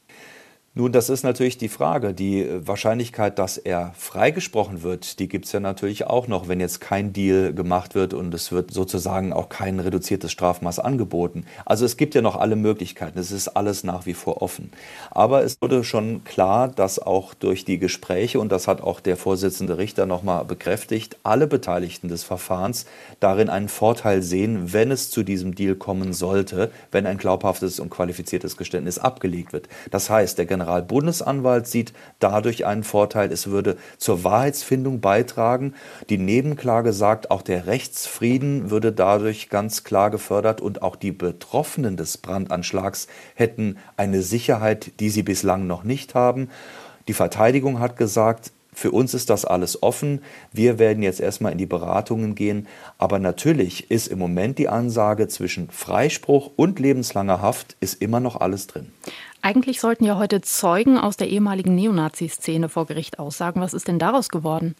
Nun, 0.75 0.91
das 0.91 1.11
ist 1.11 1.23
natürlich 1.23 1.59
die 1.59 1.69
Frage. 1.69 2.15
Die 2.15 2.49
Wahrscheinlichkeit, 2.67 3.39
dass 3.39 3.59
er 3.59 3.93
freigesprochen 3.95 4.83
wird, 4.83 5.19
die 5.19 5.29
gibt 5.29 5.45
es 5.45 5.53
ja 5.53 5.61
natürlich 5.61 6.07
auch 6.07 6.29
noch, 6.29 6.49
wenn 6.49 6.61
jetzt 6.61 6.81
kein 6.81 7.13
Deal 7.13 7.53
gemacht 7.53 7.95
wird 7.95 8.15
und 8.15 8.33
es 8.33 8.53
wird 8.53 8.71
sozusagen 8.71 9.35
auch 9.35 9.51
kein 9.51 9.81
reduziertes 9.81 10.33
Strafmaß 10.33 10.79
angeboten. 10.79 11.45
Also 11.67 11.85
es 11.85 11.99
gibt 11.99 12.15
ja 12.15 12.23
noch 12.23 12.37
alle 12.37 12.57
Möglichkeiten. 12.57 13.19
Es 13.19 13.33
ist 13.33 13.49
alles 13.49 13.85
nach 13.85 14.07
wie 14.07 14.15
vor 14.15 14.41
offen. 14.41 14.73
Aber 15.11 15.45
es 15.45 15.59
wurde 15.61 15.85
schon 15.85 16.25
klar, 16.25 16.69
dass 16.69 16.99
auch 16.99 17.35
durch 17.35 17.67
die 17.67 17.79
Gespräche, 17.79 18.41
und 18.41 18.51
das 18.51 18.67
hat 18.67 18.81
auch 18.81 19.01
der 19.01 19.19
Vorsitzende 19.19 19.77
Richter 19.77 20.07
nochmal 20.07 20.47
bekräftigt, 20.47 21.19
alle 21.23 21.49
Beteiligten 21.49 22.09
des 22.09 22.25
Verfahrens 22.25 22.87
darin 23.21 23.51
einen 23.51 23.69
Vorteil 23.69 24.23
sehen, 24.23 24.73
wenn 24.73 24.91
es 24.91 25.11
zu 25.11 25.23
diesem 25.23 25.55
Deal 25.55 25.75
kommen 25.75 26.15
sollte, 26.15 26.71
wenn 26.91 27.05
ein 27.05 27.19
glaubhaftes 27.19 27.79
und 27.79 27.91
qualifiziertes 27.91 28.57
Geständnis 28.57 28.99
abgelegt 28.99 29.53
wird. 29.53 29.69
Das 29.91 30.09
heißt, 30.09 30.39
der 30.39 30.47
Generalbundesanwalt 30.62 31.66
sieht 31.66 31.92
dadurch 32.20 32.66
einen 32.66 32.85
Vorteil. 32.85 33.33
Es 33.33 33.48
würde 33.48 33.77
zur 33.98 34.22
Wahrheitsfindung 34.22 35.01
beitragen. 35.01 35.75
Die 36.09 36.18
Nebenklage 36.18 36.92
sagt, 36.92 37.31
auch 37.31 37.42
der 37.42 37.66
Rechtsfrieden 37.66 38.70
würde 38.70 38.92
dadurch 38.92 39.48
ganz 39.48 39.83
klar 39.83 40.11
gefördert 40.11 40.61
und 40.61 40.83
auch 40.83 40.94
die 40.94 41.11
Betroffenen 41.11 41.96
des 41.96 42.18
Brandanschlags 42.18 43.09
hätten 43.35 43.77
eine 43.96 44.22
Sicherheit, 44.22 44.92
die 45.01 45.11
sie 45.11 45.25
bislang 45.25 45.66
noch 45.66 45.83
nicht 45.83 46.14
haben. 46.14 46.48
Die 47.09 47.14
Verteidigung 47.14 47.81
hat 47.81 47.96
gesagt, 47.96 48.53
für 48.75 48.91
uns 48.91 49.13
ist 49.13 49.29
das 49.29 49.45
alles 49.45 49.83
offen. 49.83 50.23
Wir 50.51 50.79
werden 50.79 51.03
jetzt 51.03 51.21
erstmal 51.21 51.53
in 51.53 51.59
die 51.59 51.67
Beratungen 51.67 52.35
gehen. 52.35 52.67
Aber 52.99 53.19
natürlich 53.19 53.91
ist 53.91 54.09
im 54.09 54.19
Moment 54.19 54.59
die 54.59 54.69
Ansage 54.69 55.29
zwischen 55.29 55.71
Freispruch 55.71 56.51
und 56.57 56.79
lebenslanger 56.79 57.43
Haft 57.43 57.77
ist 57.81 58.01
immer 58.01 58.21
noch 58.21 58.41
alles 58.41 58.67
drin. 58.67 58.93
Eigentlich 59.43 59.81
sollten 59.81 60.05
ja 60.05 60.19
heute 60.19 60.41
Zeugen 60.41 60.99
aus 60.99 61.17
der 61.17 61.29
ehemaligen 61.29 61.75
Neonazi-Szene 61.75 62.69
vor 62.69 62.87
Gericht 62.87 63.19
aussagen. 63.19 63.61
Was 63.61 63.75
ist 63.75 63.89
denn 63.89 63.99
daraus 63.99 64.29
geworden? 64.29 64.75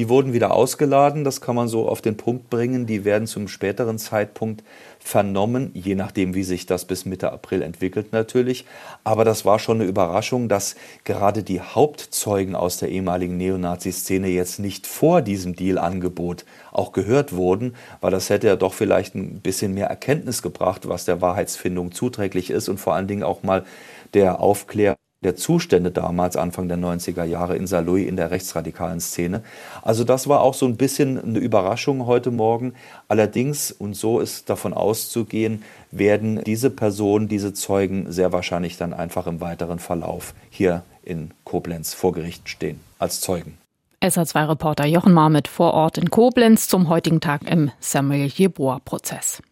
Die 0.00 0.08
wurden 0.08 0.32
wieder 0.32 0.52
ausgeladen, 0.52 1.24
das 1.24 1.42
kann 1.42 1.54
man 1.54 1.68
so 1.68 1.86
auf 1.86 2.00
den 2.00 2.16
Punkt 2.16 2.48
bringen. 2.48 2.86
Die 2.86 3.04
werden 3.04 3.26
zum 3.26 3.48
späteren 3.48 3.98
Zeitpunkt 3.98 4.64
vernommen, 4.98 5.72
je 5.74 5.94
nachdem, 5.94 6.32
wie 6.34 6.42
sich 6.42 6.64
das 6.64 6.86
bis 6.86 7.04
Mitte 7.04 7.30
April 7.30 7.60
entwickelt 7.60 8.10
natürlich. 8.10 8.64
Aber 9.04 9.26
das 9.26 9.44
war 9.44 9.58
schon 9.58 9.78
eine 9.78 9.90
Überraschung, 9.90 10.48
dass 10.48 10.74
gerade 11.04 11.42
die 11.42 11.60
Hauptzeugen 11.60 12.54
aus 12.54 12.78
der 12.78 12.88
ehemaligen 12.88 13.36
Neonazi-Szene 13.36 14.28
jetzt 14.28 14.58
nicht 14.58 14.86
vor 14.86 15.20
diesem 15.20 15.54
Deal-Angebot 15.54 16.46
auch 16.72 16.92
gehört 16.92 17.34
wurden, 17.34 17.74
weil 18.00 18.10
das 18.10 18.30
hätte 18.30 18.46
ja 18.46 18.56
doch 18.56 18.72
vielleicht 18.72 19.14
ein 19.14 19.42
bisschen 19.42 19.74
mehr 19.74 19.88
Erkenntnis 19.88 20.40
gebracht, 20.40 20.88
was 20.88 21.04
der 21.04 21.20
Wahrheitsfindung 21.20 21.92
zuträglich 21.92 22.48
ist 22.48 22.70
und 22.70 22.80
vor 22.80 22.94
allen 22.94 23.06
Dingen 23.06 23.22
auch 23.22 23.42
mal 23.42 23.66
der 24.14 24.40
Aufklärung 24.40 24.96
der 25.22 25.36
Zustände 25.36 25.90
damals, 25.90 26.36
Anfang 26.36 26.68
der 26.68 26.78
90er 26.78 27.24
Jahre 27.24 27.56
in 27.56 27.66
Saarlouis 27.66 28.08
in 28.08 28.16
der 28.16 28.30
rechtsradikalen 28.30 29.00
Szene. 29.00 29.42
Also 29.82 30.02
das 30.04 30.28
war 30.28 30.40
auch 30.40 30.54
so 30.54 30.64
ein 30.64 30.76
bisschen 30.76 31.22
eine 31.22 31.38
Überraschung 31.38 32.06
heute 32.06 32.30
Morgen. 32.30 32.72
Allerdings, 33.08 33.70
und 33.70 33.94
so 33.94 34.20
ist 34.20 34.48
davon 34.48 34.72
auszugehen, 34.72 35.62
werden 35.90 36.42
diese 36.44 36.70
Personen, 36.70 37.28
diese 37.28 37.52
Zeugen 37.52 38.10
sehr 38.10 38.32
wahrscheinlich 38.32 38.78
dann 38.78 38.94
einfach 38.94 39.26
im 39.26 39.42
weiteren 39.42 39.78
Verlauf 39.78 40.32
hier 40.48 40.84
in 41.02 41.32
Koblenz 41.44 41.92
vor 41.92 42.12
Gericht 42.12 42.48
stehen 42.48 42.80
als 42.98 43.20
Zeugen. 43.20 43.58
SA2-Reporter 44.02 44.86
Jochen 44.86 45.12
Marmit 45.12 45.48
vor 45.48 45.74
Ort 45.74 45.98
in 45.98 46.08
Koblenz 46.08 46.66
zum 46.68 46.88
heutigen 46.88 47.20
Tag 47.20 47.42
im 47.46 47.70
Samuel 47.80 48.28
Jeboa-Prozess. 48.28 49.42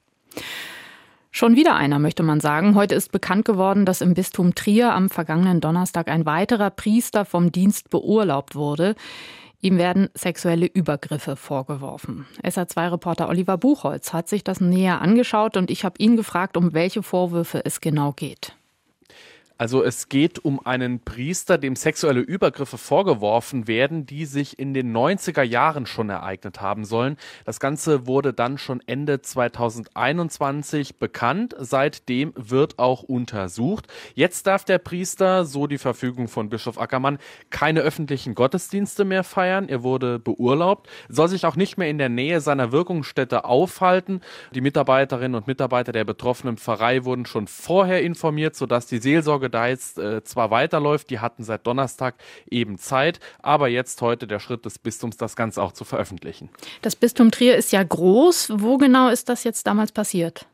Schon 1.30 1.56
wieder 1.56 1.76
einer, 1.76 1.98
möchte 1.98 2.22
man 2.22 2.40
sagen. 2.40 2.74
Heute 2.74 2.94
ist 2.94 3.12
bekannt 3.12 3.44
geworden, 3.44 3.84
dass 3.84 4.00
im 4.00 4.14
Bistum 4.14 4.54
Trier 4.54 4.92
am 4.94 5.08
vergangenen 5.10 5.60
Donnerstag 5.60 6.08
ein 6.08 6.26
weiterer 6.26 6.70
Priester 6.70 7.24
vom 7.24 7.52
Dienst 7.52 7.90
beurlaubt 7.90 8.54
wurde. 8.54 8.94
Ihm 9.60 9.76
werden 9.76 10.08
sexuelle 10.14 10.66
Übergriffe 10.66 11.34
vorgeworfen. 11.34 12.26
SA2-Reporter 12.44 13.28
Oliver 13.28 13.58
Buchholz 13.58 14.12
hat 14.12 14.28
sich 14.28 14.44
das 14.44 14.60
näher 14.60 15.00
angeschaut 15.00 15.56
und 15.56 15.70
ich 15.70 15.84
habe 15.84 15.96
ihn 15.98 16.16
gefragt, 16.16 16.56
um 16.56 16.74
welche 16.74 17.02
Vorwürfe 17.02 17.64
es 17.64 17.80
genau 17.80 18.12
geht. 18.12 18.57
Also 19.58 19.82
es 19.82 20.08
geht 20.08 20.44
um 20.44 20.64
einen 20.64 21.00
Priester, 21.00 21.58
dem 21.58 21.74
sexuelle 21.74 22.20
Übergriffe 22.20 22.78
vorgeworfen 22.78 23.66
werden, 23.66 24.06
die 24.06 24.24
sich 24.24 24.56
in 24.56 24.72
den 24.72 24.96
90er 24.96 25.42
Jahren 25.42 25.84
schon 25.84 26.10
ereignet 26.10 26.60
haben 26.60 26.84
sollen. 26.84 27.16
Das 27.44 27.58
Ganze 27.58 28.06
wurde 28.06 28.32
dann 28.32 28.58
schon 28.58 28.80
Ende 28.86 29.20
2021 29.20 30.98
bekannt. 30.98 31.56
Seitdem 31.58 32.32
wird 32.36 32.78
auch 32.78 33.02
untersucht. 33.02 33.88
Jetzt 34.14 34.46
darf 34.46 34.64
der 34.64 34.78
Priester, 34.78 35.44
so 35.44 35.66
die 35.66 35.78
Verfügung 35.78 36.28
von 36.28 36.50
Bischof 36.50 36.78
Ackermann, 36.78 37.18
keine 37.50 37.80
öffentlichen 37.80 38.36
Gottesdienste 38.36 39.04
mehr 39.04 39.24
feiern. 39.24 39.68
Er 39.68 39.82
wurde 39.82 40.20
beurlaubt, 40.20 40.88
soll 41.08 41.26
sich 41.26 41.44
auch 41.46 41.56
nicht 41.56 41.78
mehr 41.78 41.90
in 41.90 41.98
der 41.98 42.08
Nähe 42.08 42.40
seiner 42.40 42.70
Wirkungsstätte 42.70 43.44
aufhalten. 43.44 44.20
Die 44.54 44.60
Mitarbeiterinnen 44.60 45.34
und 45.34 45.48
Mitarbeiter 45.48 45.90
der 45.90 46.04
betroffenen 46.04 46.58
Pfarrei 46.58 47.04
wurden 47.04 47.26
schon 47.26 47.48
vorher 47.48 48.02
informiert, 48.02 48.54
sodass 48.54 48.86
die 48.86 48.98
Seelsorge 48.98 49.47
da 49.48 49.66
jetzt 49.66 49.98
äh, 49.98 50.22
zwar 50.24 50.50
weiterläuft, 50.50 51.10
die 51.10 51.20
hatten 51.20 51.42
seit 51.42 51.66
Donnerstag 51.66 52.14
eben 52.50 52.78
Zeit, 52.78 53.20
aber 53.40 53.68
jetzt 53.68 54.02
heute 54.02 54.26
der 54.26 54.40
Schritt 54.40 54.64
des 54.64 54.78
Bistums, 54.78 55.16
das 55.16 55.36
Ganze 55.36 55.62
auch 55.62 55.72
zu 55.72 55.84
veröffentlichen. 55.84 56.48
Das 56.82 56.96
Bistum 56.96 57.30
Trier 57.30 57.56
ist 57.56 57.72
ja 57.72 57.82
groß. 57.82 58.52
Wo 58.54 58.78
genau 58.78 59.08
ist 59.08 59.28
das 59.28 59.44
jetzt 59.44 59.66
damals 59.66 59.92
passiert? 59.92 60.46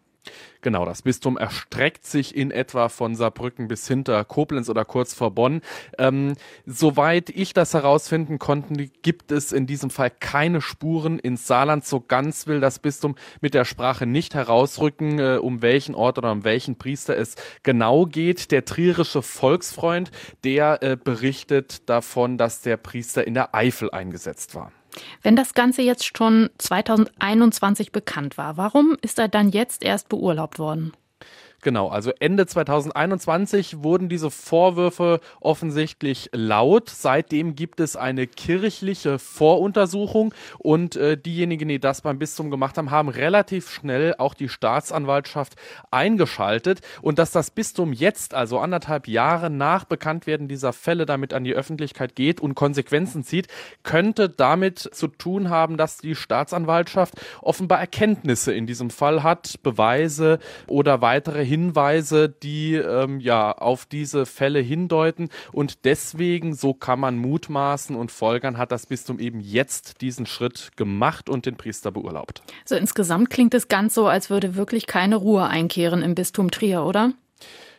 Genau, 0.60 0.86
das 0.86 1.02
Bistum 1.02 1.36
erstreckt 1.36 2.06
sich 2.06 2.34
in 2.34 2.50
etwa 2.50 2.88
von 2.88 3.14
Saarbrücken 3.14 3.68
bis 3.68 3.86
hinter 3.86 4.24
Koblenz 4.24 4.70
oder 4.70 4.84
kurz 4.86 5.12
vor 5.12 5.30
Bonn. 5.30 5.60
Ähm, 5.98 6.34
soweit 6.64 7.28
ich 7.28 7.52
das 7.52 7.74
herausfinden 7.74 8.38
konnte, 8.38 8.88
gibt 9.02 9.30
es 9.30 9.52
in 9.52 9.66
diesem 9.66 9.90
Fall 9.90 10.10
keine 10.10 10.62
Spuren 10.62 11.18
ins 11.18 11.46
Saarland. 11.46 11.84
So 11.84 12.00
ganz 12.00 12.46
will 12.46 12.60
das 12.60 12.78
Bistum 12.78 13.14
mit 13.42 13.52
der 13.52 13.66
Sprache 13.66 14.06
nicht 14.06 14.34
herausrücken, 14.34 15.18
äh, 15.18 15.38
um 15.40 15.60
welchen 15.60 15.94
Ort 15.94 16.16
oder 16.16 16.32
um 16.32 16.44
welchen 16.44 16.76
Priester 16.76 17.16
es 17.16 17.36
genau 17.62 18.06
geht. 18.06 18.50
Der 18.50 18.64
trierische 18.64 19.20
Volksfreund, 19.20 20.10
der 20.44 20.82
äh, 20.82 20.96
berichtet 20.96 21.88
davon, 21.90 22.38
dass 22.38 22.62
der 22.62 22.78
Priester 22.78 23.26
in 23.26 23.34
der 23.34 23.54
Eifel 23.54 23.90
eingesetzt 23.90 24.54
war. 24.54 24.72
Wenn 25.22 25.36
das 25.36 25.54
Ganze 25.54 25.82
jetzt 25.82 26.16
schon 26.16 26.50
2021 26.58 27.92
bekannt 27.92 28.38
war, 28.38 28.56
warum 28.56 28.96
ist 29.02 29.18
er 29.18 29.28
dann 29.28 29.50
jetzt 29.50 29.84
erst 29.84 30.08
beurlaubt 30.08 30.58
worden? 30.58 30.92
Genau, 31.64 31.88
also 31.88 32.12
Ende 32.20 32.46
2021 32.46 33.82
wurden 33.82 34.10
diese 34.10 34.30
Vorwürfe 34.30 35.20
offensichtlich 35.40 36.28
laut. 36.32 36.90
Seitdem 36.90 37.54
gibt 37.54 37.80
es 37.80 37.96
eine 37.96 38.26
kirchliche 38.26 39.18
Voruntersuchung 39.18 40.34
und 40.58 40.94
äh, 40.96 41.16
diejenigen, 41.16 41.70
die 41.70 41.80
das 41.80 42.02
beim 42.02 42.18
Bistum 42.18 42.50
gemacht 42.50 42.76
haben, 42.76 42.90
haben 42.90 43.08
relativ 43.08 43.70
schnell 43.70 44.14
auch 44.18 44.34
die 44.34 44.50
Staatsanwaltschaft 44.50 45.54
eingeschaltet. 45.90 46.82
Und 47.00 47.18
dass 47.18 47.32
das 47.32 47.50
Bistum 47.50 47.94
jetzt, 47.94 48.34
also 48.34 48.58
anderthalb 48.58 49.08
Jahre 49.08 49.48
nach 49.48 49.84
Bekanntwerden 49.84 50.48
dieser 50.48 50.74
Fälle, 50.74 51.06
damit 51.06 51.32
an 51.32 51.44
die 51.44 51.54
Öffentlichkeit 51.54 52.14
geht 52.14 52.42
und 52.42 52.54
Konsequenzen 52.54 53.24
zieht, 53.24 53.48
könnte 53.84 54.28
damit 54.28 54.80
zu 54.80 55.08
tun 55.08 55.48
haben, 55.48 55.78
dass 55.78 55.96
die 55.96 56.14
Staatsanwaltschaft 56.14 57.14
offenbar 57.40 57.80
Erkenntnisse 57.80 58.52
in 58.52 58.66
diesem 58.66 58.90
Fall 58.90 59.22
hat, 59.22 59.62
Beweise 59.62 60.40
oder 60.66 61.00
weitere 61.00 61.53
Hinweise 61.54 62.28
die 62.28 62.74
ähm, 62.74 63.20
ja 63.20 63.52
auf 63.52 63.86
diese 63.86 64.26
Fälle 64.26 64.58
hindeuten. 64.58 65.28
Und 65.52 65.84
deswegen, 65.84 66.52
so 66.54 66.74
kann 66.74 66.98
man 66.98 67.16
mutmaßen 67.16 67.94
und 67.94 68.10
folgern, 68.10 68.58
hat 68.58 68.72
das 68.72 68.86
Bistum 68.86 69.20
eben 69.20 69.38
jetzt 69.38 70.00
diesen 70.00 70.26
Schritt 70.26 70.72
gemacht 70.76 71.28
und 71.28 71.46
den 71.46 71.56
Priester 71.56 71.92
beurlaubt. 71.92 72.42
So 72.64 72.74
insgesamt 72.74 73.30
klingt 73.30 73.54
es 73.54 73.68
ganz 73.68 73.94
so, 73.94 74.08
als 74.08 74.30
würde 74.30 74.56
wirklich 74.56 74.88
keine 74.88 75.14
Ruhe 75.14 75.46
einkehren 75.46 76.02
im 76.02 76.16
Bistum 76.16 76.50
Trier, 76.50 76.82
oder? 76.82 77.12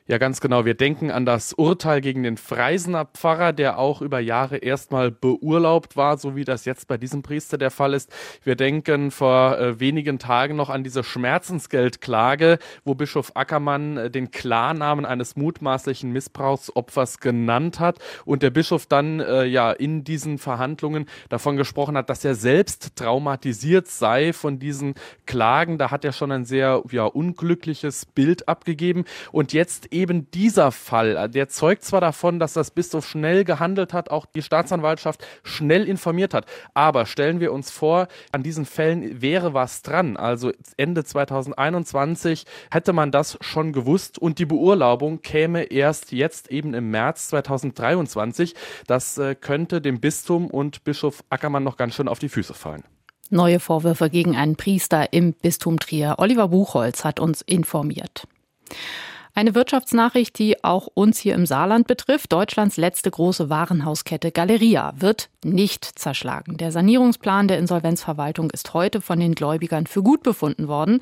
Ja, 0.08 0.20
ganz 0.20 0.39
genau. 0.39 0.65
Wir 0.65 0.76
denken 0.76 1.10
an 1.10 1.26
das 1.26 1.54
Urteil 1.54 2.00
gegen 2.00 2.22
den 2.22 2.38
Freisener 2.38 3.06
Pfarrer, 3.06 3.54
der 3.54 3.80
auch 3.80 4.04
über 4.04 4.20
Jahre 4.20 4.58
erstmal 4.58 5.10
beurlaubt 5.10 5.98
war, 5.98 6.20
so 6.20 6.36
wie 6.36 6.44
das 6.44 6.65
jetzt 6.65 6.88
bei 6.88 7.00
diesem 7.00 7.24
Priester 7.24 7.58
der 7.58 7.72
Fall 7.72 7.96
ist. 7.96 8.12
Wir 8.44 8.56
denken 8.56 9.10
vor 9.10 9.58
äh, 9.58 9.80
wenigen 9.80 10.20
Tagen 10.20 10.56
noch 10.58 10.70
an 10.70 10.84
diese 10.84 11.04
Schmerzensgeldklage, 11.04 12.60
wo 12.84 12.94
Bischof 12.94 13.32
Ackermann 13.34 13.98
äh, 13.98 14.12
den 14.12 14.30
Klarnamen 14.30 15.06
eines 15.06 15.38
mutmaßlichen 15.38 16.12
Missbrauchsopfers 16.12 17.20
genannt 17.20 17.80
hat 17.80 17.98
und 18.26 18.44
der 18.44 18.52
Bischof 18.52 18.86
dann 18.86 19.22
äh, 19.22 19.46
ja 19.46 19.72
in 19.72 20.04
diesen 20.04 20.38
Verhandlungen 20.38 21.08
davon 21.30 21.58
gesprochen 21.58 21.98
hat, 21.98 22.12
dass 22.12 22.24
er 22.24 22.36
selbst 22.36 22.96
traumatisiert 22.96 23.88
sei 23.88 24.34
von 24.34 24.60
diesen 24.60 24.94
Klagen. 25.26 25.80
Da 25.80 25.89
hat 25.89 26.06
er 26.06 26.12
schon 26.12 26.32
ein 26.32 26.46
sehr 26.46 26.84
ja 26.91 27.06
unglückliches 27.06 28.06
Bild 28.06 28.48
abgegeben 28.48 29.06
und 29.32 29.52
jetzt 29.52 29.94
eben 29.95 30.29
dieser 30.31 30.71
Fall, 30.71 31.29
der 31.29 31.47
zeugt 31.47 31.84
zwar 31.84 32.01
davon, 32.01 32.38
dass 32.38 32.53
das 32.53 32.69
Bistum 32.71 33.01
schnell 33.01 33.45
gehandelt 33.45 33.93
hat, 33.93 34.12
auch 34.12 34.25
die 34.25 34.41
Staatsanwaltschaft 34.41 35.25
schnell 35.43 35.88
informiert 35.88 36.34
hat, 36.34 36.45
aber 36.73 37.05
stellen 37.05 37.39
wir 37.39 37.53
uns 37.53 37.71
vor, 37.71 38.08
an 38.31 38.43
diesen 38.43 38.65
Fällen 38.65 39.21
wäre 39.21 39.53
was 39.53 39.81
dran. 39.81 40.17
Also 40.17 40.51
Ende 40.75 41.05
2021 41.05 42.45
hätte 42.71 42.91
man 42.91 43.12
das 43.12 43.38
schon 43.41 43.71
gewusst 43.71 44.19
und 44.19 44.38
die 44.38 44.45
Beurlaubung 44.45 45.21
käme 45.21 45.63
erst 45.63 46.12
jetzt 46.12 46.51
eben 46.51 46.73
im 46.73 46.91
März 46.91 47.29
2023. 47.29 48.53
Das 48.88 49.17
äh, 49.17 49.34
könnte 49.36 49.79
dem 49.79 50.01
Bistum 50.01 50.47
und 50.47 50.84
Bischof 50.84 51.23
Ackermann 51.29 51.63
noch 51.63 51.77
ganz 51.77 51.95
schön 51.95 52.10
auf 52.10 52.19
die 52.19 52.29
Füße 52.29 52.53
fallen. 52.53 52.84
Neue 53.29 53.60
Vorwürfe 53.60 54.10
gegen 54.10 54.36
einen 54.36 54.58
Priester 54.58 55.13
im 55.13 55.34
Bistum 55.34 55.79
Trier. 55.79 56.15
Oliver 56.17 56.49
Buchholz 56.49 57.05
hat 57.05 57.19
uns 57.19 57.41
informiert. 57.41 58.27
Eine 59.38 59.54
Wirtschaftsnachricht, 59.54 60.39
die 60.39 60.63
auch 60.63 60.88
uns 60.93 61.19
hier 61.19 61.36
im 61.36 61.45
Saarland 61.45 61.88
betrifft. 61.88 62.32
Deutschlands 62.32 62.78
letzte 62.78 63.12
große 63.12 63.50
Warenhauskette 63.50 64.32
Galeria 64.32 64.93
wird 64.95 65.28
nicht 65.43 65.84
zerschlagen. 65.84 66.56
Der 66.56 66.71
Sanierungsplan 66.71 67.50
der 67.50 67.60
Insolvenzverwaltung 67.60 68.50
ist 68.50 68.74
heute 68.74 69.02
von 69.02 69.19
den 69.19 69.36
Gläubigern 69.36 69.88
für 69.88 70.02
gut 70.04 70.24
befunden 70.24 70.69
worden. 70.69 71.02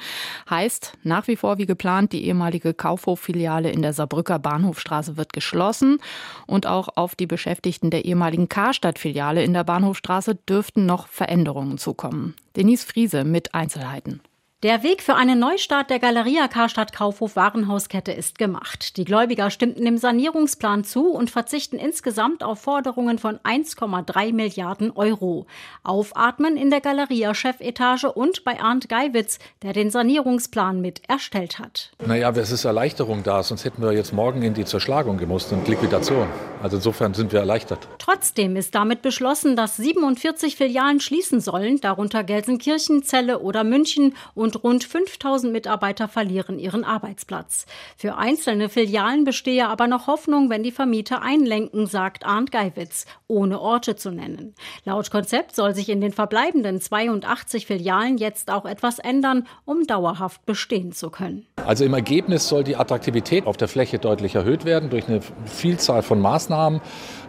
Heißt, 0.50 0.98
nach 1.04 1.28
wie 1.28 1.36
vor 1.36 1.60
wie 1.60 1.67
geplant, 1.67 2.12
die 2.12 2.26
ehemalige 2.26 2.74
Kaufhoffiliale 2.74 3.69
in 3.69 3.84
der 3.84 3.93
Saarbrücker 3.93 4.39
Bahnhofstraße 4.39 5.15
wird 5.15 5.32
geschlossen. 5.32 6.00
Und 6.48 6.65
auch 6.65 6.89
auf 6.96 7.13
die 7.13 7.28
Beschäftigten 7.28 7.91
der 7.91 8.04
ehemaligen 8.04 8.50
Karstadt-Filiale 8.50 9.43
in 9.43 9.54
der 9.54 9.63
Bahnhofstraße 9.63 10.34
dürften 10.34 10.88
noch 10.88 11.06
Veränderungen 11.06 11.78
zukommen. 11.78 12.34
Denise 12.56 12.84
Friese 12.84 13.26
mit 13.26 13.54
Einzelheiten. 13.54 14.22
Der 14.63 14.82
Weg 14.82 15.02
für 15.02 15.15
einen 15.15 15.39
Neustart 15.39 15.89
der 15.89 15.99
Galeria 15.99 16.47
Karstadt 16.47 16.93
Kaufhof 16.93 17.36
Warenhauskette 17.36 18.13
ist 18.13 18.38
gemacht. 18.38 18.95
Die 18.95 19.04
Gläubiger 19.04 19.49
stimmten 19.49 19.84
dem 19.84 19.97
Sanierungsplan 19.97 20.86
zu 20.86 21.10
und 21.10 21.30
verzichten 21.30 21.76
insgesamt 21.76 22.45
auf 22.45 22.62
Forderungen 22.62 23.19
von 23.19 23.39
1,3 23.39 24.34
Milliarden 24.34 24.91
Euro. 24.91 25.47
Aufatmen 25.84 26.56
in 26.56 26.69
der 26.69 26.80
Galeria-Chefetage 26.80 28.06
und 28.06 28.45
bei 28.45 28.62
Arndt 28.62 28.88
Geiwitz, 28.88 29.38
der 29.63 29.73
den 29.73 29.91
Sanierungsplan 29.91 30.80
mit 30.80 31.02
erstellt 31.10 31.60
hat. 31.60 31.91
Naja, 32.06 32.30
es 32.30 32.52
ist 32.52 32.63
Erleichterung 32.63 33.21
da, 33.23 33.43
sonst 33.43 33.65
hätten 33.65 33.82
wir 33.82 33.91
jetzt 33.91 34.13
morgen 34.13 34.43
in 34.43 34.54
die 34.54 34.63
Zerschlagung 34.63 35.17
gemusst 35.17 35.52
und 35.52 35.67
Liquidation. 35.67 36.30
Also 36.62 36.78
insofern 36.78 37.13
sind 37.13 37.34
wir 37.34 37.41
erleichtert. 37.41 37.86
Trotzdem 37.99 38.56
ist 38.56 38.73
damit 38.73 39.02
beschlossen, 39.02 39.58
dass 39.58 39.76
47 39.76 40.56
Filialen 40.56 41.02
schließen 41.02 41.41
sollen, 41.41 41.82
darunter 41.82 42.23
Gelsenkirchen, 42.23 43.04
Celle 43.04 43.39
oder 43.39 43.65
München 43.65 44.15
und 44.34 44.53
und 44.56 44.63
rund 44.63 44.84
5000 44.84 45.52
Mitarbeiter 45.52 46.08
verlieren 46.08 46.60
ihren 46.60 46.84
Arbeitsplatz. 46.84 47.66
Für 47.98 48.18
einzelne 48.18 48.70
Filialen 48.70 49.24
bestehe 49.24 49.68
aber 49.68 49.88
noch 49.88 50.08
Hoffnung, 50.08 50.50
wenn 50.50 50.63
die 50.63 50.72
Vermieter 50.72 51.22
einlenken, 51.22 51.88
sagt 51.88 52.26
Arndt 52.26 52.52
Geiwitz, 52.52 53.06
ohne 53.28 53.60
Orte 53.60 53.96
zu 53.96 54.12
nennen. 54.12 54.54
Laut 54.86 55.10
Konzept 55.12 55.56
soll 55.56 55.74
sich 55.74 55.89
in 55.89 56.02
den 56.02 56.12
verbleibenden 56.12 56.82
82 56.82 57.66
Filialen 57.66 58.18
jetzt 58.18 58.52
auch 58.52 58.66
etwas 58.66 59.00
ändern, 59.00 59.48
um 59.66 59.88
dauerhaft 59.88 60.46
bestehen 60.46 60.92
zu 60.92 61.10
können. 61.10 61.48
Also 61.66 61.86
im 61.86 61.94
Ergebnis 61.94 62.48
soll 62.48 62.63
die 62.63 62.76
Attraktivität 62.76 63.48
auf 63.48 63.58
der 63.58 63.68
Fläche 63.68 64.00
deutlich 64.00 64.36
erhöht 64.36 64.66
werden 64.66 64.89
durch 64.89 65.08
eine 65.08 65.22
Vielzahl 65.46 66.04
von 66.04 66.20
Maßnahmen, 66.20 66.82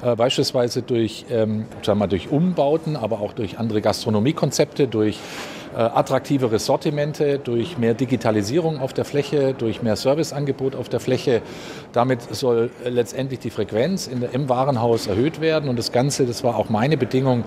äh, 0.02 0.16
beispielsweise 0.16 0.82
durch, 0.82 1.26
ähm, 1.30 1.66
sagen 1.82 1.98
wir, 1.98 2.08
durch 2.08 2.30
Umbauten, 2.30 2.96
aber 2.96 3.20
auch 3.20 3.32
durch 3.32 3.58
andere 3.58 3.80
Gastronomiekonzepte, 3.80 4.88
durch 4.88 5.18
attraktivere 5.74 6.58
Sortimente, 6.58 7.38
durch 7.38 7.78
mehr 7.78 7.94
Digitalisierung 7.94 8.80
auf 8.80 8.92
der 8.92 9.04
Fläche, 9.04 9.54
durch 9.54 9.82
mehr 9.82 9.96
Serviceangebot 9.96 10.76
auf 10.76 10.88
der 10.88 11.00
Fläche. 11.00 11.42
Damit 11.92 12.22
soll 12.34 12.70
letztendlich 12.84 13.40
die 13.40 13.50
Frequenz 13.50 14.06
in 14.06 14.20
der, 14.20 14.34
im 14.34 14.48
Warenhaus 14.48 15.06
erhöht 15.06 15.40
werden. 15.40 15.68
Und 15.68 15.78
das 15.78 15.92
Ganze, 15.92 16.26
das 16.26 16.44
war 16.44 16.56
auch 16.56 16.68
meine 16.68 16.96
Bedingung, 16.96 17.44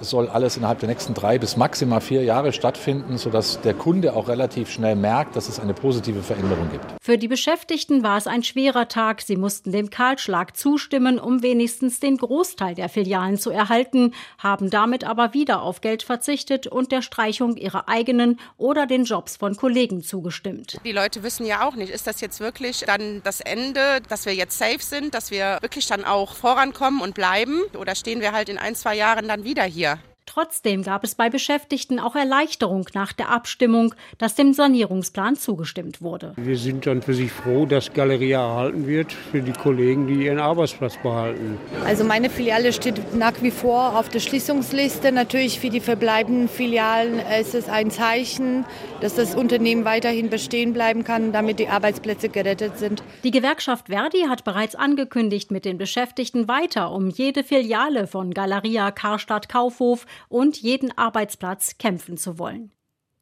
soll 0.00 0.28
alles 0.28 0.56
innerhalb 0.56 0.78
der 0.80 0.88
nächsten 0.88 1.14
drei 1.14 1.38
bis 1.38 1.56
maximal 1.56 2.00
vier 2.00 2.22
Jahre 2.24 2.52
stattfinden, 2.52 3.18
sodass 3.18 3.60
der 3.60 3.74
Kunde 3.74 4.14
auch 4.14 4.28
relativ 4.28 4.70
schnell 4.70 4.96
merkt, 4.96 5.36
dass 5.36 5.48
es 5.48 5.60
eine 5.60 5.74
positive 5.74 6.22
Veränderung 6.22 6.70
gibt. 6.70 6.84
Für 7.00 7.18
die 7.18 7.28
Beschäftigten 7.28 8.02
war 8.02 8.18
es 8.18 8.26
ein 8.26 8.42
schwerer 8.42 8.88
Tag. 8.88 9.22
Sie 9.22 9.36
mussten 9.36 9.72
dem 9.72 9.90
Kahlschlag 9.90 10.56
zustimmen, 10.56 11.18
um 11.18 11.42
wenigstens 11.42 12.00
den 12.00 12.16
Großteil 12.16 12.74
der 12.74 12.88
Filialen 12.88 13.38
zu 13.38 13.50
erhalten, 13.50 14.14
haben 14.38 14.70
damit 14.70 15.04
aber 15.04 15.34
wieder 15.34 15.62
auf 15.62 15.80
Geld 15.80 16.02
verzichtet 16.02 16.66
und 16.66 16.92
der 16.92 17.02
Streichung 17.02 17.56
ihrer 17.56 17.88
eigenen 17.88 18.38
oder 18.56 18.86
den 18.86 19.04
Jobs 19.04 19.36
von 19.36 19.56
Kollegen 19.56 20.02
zugestimmt. 20.02 20.78
Die 20.84 20.92
Leute 20.92 21.22
wissen 21.22 21.46
ja 21.46 21.66
auch 21.66 21.74
nicht, 21.74 21.90
ist 21.90 22.06
das 22.06 22.20
jetzt 22.20 22.40
wirklich 22.40 22.84
dann 22.86 23.22
das 23.24 23.40
Ende, 23.40 24.00
dass 24.08 24.26
wir 24.26 24.34
jetzt 24.34 24.58
safe 24.58 24.80
sind, 24.80 25.14
dass 25.14 25.30
wir 25.30 25.58
wirklich 25.60 25.86
dann 25.86 26.04
auch 26.04 26.34
vorankommen 26.34 27.00
und 27.00 27.14
bleiben 27.14 27.62
oder 27.78 27.94
stehen 27.94 28.20
wir 28.20 28.32
halt 28.32 28.48
in 28.48 28.58
ein, 28.58 28.74
zwei 28.74 28.94
Jahren 28.94 29.28
dann 29.28 29.44
wieder 29.44 29.64
hier? 29.64 29.87
Trotzdem 30.28 30.82
gab 30.82 31.04
es 31.04 31.14
bei 31.14 31.30
Beschäftigten 31.30 31.98
auch 31.98 32.14
Erleichterung 32.14 32.86
nach 32.92 33.14
der 33.14 33.30
Abstimmung, 33.30 33.94
dass 34.18 34.34
dem 34.34 34.52
Sanierungsplan 34.52 35.36
zugestimmt 35.36 36.02
wurde. 36.02 36.34
Wir 36.36 36.58
sind 36.58 36.86
dann 36.86 37.00
für 37.00 37.14
sich 37.14 37.32
froh, 37.32 37.64
dass 37.64 37.94
Galeria 37.94 38.46
erhalten 38.46 38.86
wird 38.86 39.10
für 39.10 39.40
die 39.40 39.54
Kollegen, 39.54 40.06
die 40.06 40.26
ihren 40.26 40.38
Arbeitsplatz 40.38 40.98
behalten. 41.02 41.58
Also 41.86 42.04
meine 42.04 42.28
Filiale 42.28 42.74
steht 42.74 43.14
nach 43.16 43.40
wie 43.40 43.50
vor 43.50 43.98
auf 43.98 44.10
der 44.10 44.20
Schließungsliste. 44.20 45.12
Natürlich 45.12 45.60
für 45.60 45.70
die 45.70 45.80
verbleibenden 45.80 46.50
Filialen 46.50 47.20
ist 47.40 47.54
es 47.54 47.70
ein 47.70 47.90
Zeichen, 47.90 48.66
dass 49.00 49.14
das 49.14 49.34
Unternehmen 49.34 49.86
weiterhin 49.86 50.28
bestehen 50.28 50.74
bleiben 50.74 51.04
kann, 51.04 51.32
damit 51.32 51.58
die 51.58 51.68
Arbeitsplätze 51.68 52.28
gerettet 52.28 52.76
sind. 52.76 53.02
Die 53.24 53.30
Gewerkschaft 53.30 53.86
Verdi 53.86 54.26
hat 54.28 54.44
bereits 54.44 54.74
angekündigt, 54.74 55.50
mit 55.50 55.64
den 55.64 55.78
Beschäftigten 55.78 56.48
weiter 56.48 56.92
um 56.92 57.08
jede 57.08 57.44
Filiale 57.44 58.06
von 58.06 58.34
Galeria 58.34 58.90
Karstadt 58.90 59.48
Kaufhof 59.48 60.04
und 60.28 60.56
jeden 60.56 60.96
Arbeitsplatz 60.96 61.78
kämpfen 61.78 62.16
zu 62.16 62.38
wollen. 62.38 62.72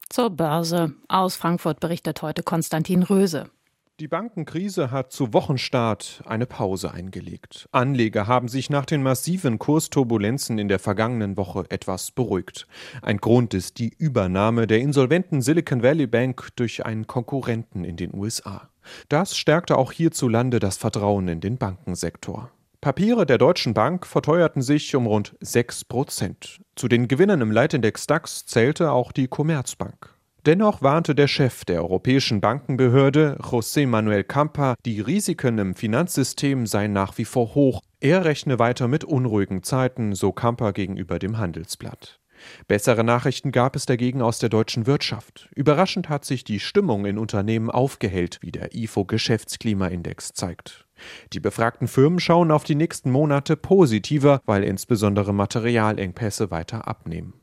Zur 0.08 0.30
Börse. 0.30 0.94
Aus 1.08 1.36
Frankfurt 1.36 1.80
berichtet 1.80 2.22
heute 2.22 2.42
Konstantin 2.42 3.02
Röse. 3.02 3.50
Die 3.98 4.08
Bankenkrise 4.08 4.90
hat 4.90 5.10
zu 5.10 5.32
Wochenstart 5.32 6.22
eine 6.26 6.44
Pause 6.44 6.92
eingelegt. 6.92 7.66
Anleger 7.72 8.26
haben 8.26 8.46
sich 8.46 8.68
nach 8.68 8.84
den 8.84 9.02
massiven 9.02 9.58
Kursturbulenzen 9.58 10.58
in 10.58 10.68
der 10.68 10.78
vergangenen 10.78 11.38
Woche 11.38 11.64
etwas 11.70 12.10
beruhigt. 12.10 12.66
Ein 13.00 13.16
Grund 13.16 13.54
ist 13.54 13.78
die 13.78 13.94
Übernahme 13.96 14.66
der 14.66 14.80
insolventen 14.80 15.40
Silicon 15.40 15.82
Valley 15.82 16.06
Bank 16.06 16.50
durch 16.56 16.84
einen 16.84 17.06
Konkurrenten 17.06 17.84
in 17.84 17.96
den 17.96 18.12
USA. 18.14 18.68
Das 19.08 19.34
stärkte 19.34 19.78
auch 19.78 19.92
hierzulande 19.92 20.58
das 20.58 20.76
Vertrauen 20.76 21.28
in 21.28 21.40
den 21.40 21.56
Bankensektor. 21.56 22.50
Papiere 22.86 23.26
der 23.26 23.38
Deutschen 23.38 23.74
Bank 23.74 24.06
verteuerten 24.06 24.62
sich 24.62 24.94
um 24.94 25.08
rund 25.08 25.34
6 25.40 25.86
Prozent. 25.86 26.60
Zu 26.76 26.86
den 26.86 27.08
Gewinnern 27.08 27.40
im 27.40 27.50
Leitindex 27.50 28.06
DAX 28.06 28.46
zählte 28.46 28.92
auch 28.92 29.10
die 29.10 29.26
Commerzbank. 29.26 30.14
Dennoch 30.46 30.82
warnte 30.82 31.16
der 31.16 31.26
Chef 31.26 31.64
der 31.64 31.82
Europäischen 31.82 32.40
Bankenbehörde, 32.40 33.38
José 33.42 33.88
Manuel 33.88 34.22
Campa, 34.22 34.76
die 34.84 35.00
Risiken 35.00 35.58
im 35.58 35.74
Finanzsystem 35.74 36.64
seien 36.68 36.92
nach 36.92 37.18
wie 37.18 37.24
vor 37.24 37.56
hoch. 37.56 37.80
Er 37.98 38.24
rechne 38.24 38.60
weiter 38.60 38.86
mit 38.86 39.02
unruhigen 39.02 39.64
Zeiten, 39.64 40.14
so 40.14 40.30
Campa 40.30 40.70
gegenüber 40.70 41.18
dem 41.18 41.38
Handelsblatt. 41.38 42.20
Bessere 42.68 43.02
Nachrichten 43.02 43.50
gab 43.50 43.74
es 43.74 43.86
dagegen 43.86 44.22
aus 44.22 44.38
der 44.38 44.48
deutschen 44.48 44.86
Wirtschaft. 44.86 45.48
Überraschend 45.56 46.08
hat 46.08 46.24
sich 46.24 46.44
die 46.44 46.60
Stimmung 46.60 47.04
in 47.04 47.18
Unternehmen 47.18 47.68
aufgehellt, 47.68 48.38
wie 48.42 48.52
der 48.52 48.76
IFO 48.76 49.04
Geschäftsklimaindex 49.04 50.34
zeigt. 50.34 50.85
Die 51.32 51.40
befragten 51.40 51.88
Firmen 51.88 52.20
schauen 52.20 52.50
auf 52.50 52.64
die 52.64 52.74
nächsten 52.74 53.10
Monate 53.10 53.56
positiver, 53.56 54.40
weil 54.46 54.64
insbesondere 54.64 55.32
Materialengpässe 55.34 56.50
weiter 56.50 56.88
abnehmen. 56.88 57.34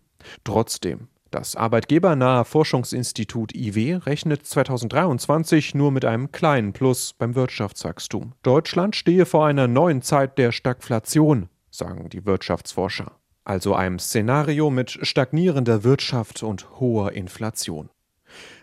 Trotzdem, 0.44 1.08
Das 1.34 1.56
arbeitgebernahe 1.56 2.46
Forschungsinstitut 2.46 3.56
IW 3.56 3.96
rechnet 3.96 4.46
2023 4.46 5.74
nur 5.74 5.92
mit 5.92 6.06
einem 6.06 6.32
kleinen 6.32 6.74
Plus 6.74 7.14
beim 7.14 7.34
Wirtschaftswachstum. 7.34 8.34
Deutschland 8.44 8.96
stehe 8.96 9.26
vor 9.26 9.48
einer 9.48 9.68
neuen 9.68 10.04
Zeit 10.04 10.38
der 10.38 10.52
Stagflation, 10.52 11.50
sagen 11.72 12.10
die 12.10 12.28
Wirtschaftsforscher. 12.28 13.14
Also 13.46 13.74
einem 13.74 13.98
Szenario 13.98 14.70
mit 14.70 14.92
stagnierender 15.02 15.84
Wirtschaft 15.84 16.44
und 16.44 16.80
hoher 16.80 17.14
Inflation. 17.14 17.90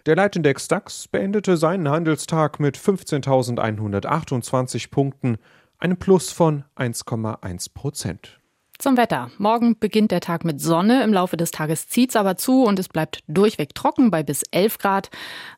Der 0.06 0.16
Leitindex 0.16 0.66
DAX 0.66 1.08
beendete 1.08 1.58
seinen 1.58 1.90
Handelstag 1.90 2.58
mit 2.58 2.78
15.128 2.78 4.90
Punkten, 4.90 5.36
einem 5.78 5.98
Plus 5.98 6.32
von 6.32 6.64
1,1 6.76 7.74
Prozent. 7.74 8.40
Zum 8.78 8.96
Wetter. 8.96 9.30
Morgen 9.36 9.78
beginnt 9.78 10.10
der 10.10 10.22
Tag 10.22 10.42
mit 10.42 10.58
Sonne. 10.58 11.04
Im 11.04 11.12
Laufe 11.12 11.36
des 11.36 11.50
Tages 11.50 11.90
zieht 11.90 12.08
es 12.10 12.16
aber 12.16 12.38
zu 12.38 12.64
und 12.64 12.78
es 12.78 12.88
bleibt 12.88 13.20
durchweg 13.28 13.74
trocken 13.74 14.10
bei 14.10 14.22
bis 14.22 14.42
11 14.52 14.78
Grad. 14.78 15.10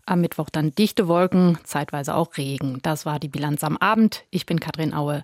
Am 0.06 0.20
Mittwoch 0.20 0.50
dann 0.50 0.72
dichte 0.72 1.06
Wolken, 1.06 1.56
zeitweise 1.62 2.16
auch 2.16 2.36
Regen. 2.36 2.80
Das 2.82 3.06
war 3.06 3.20
die 3.20 3.28
Bilanz 3.28 3.62
am 3.62 3.76
Abend. 3.76 4.24
Ich 4.30 4.44
bin 4.44 4.58
Katrin 4.58 4.92
Aue. 4.92 5.22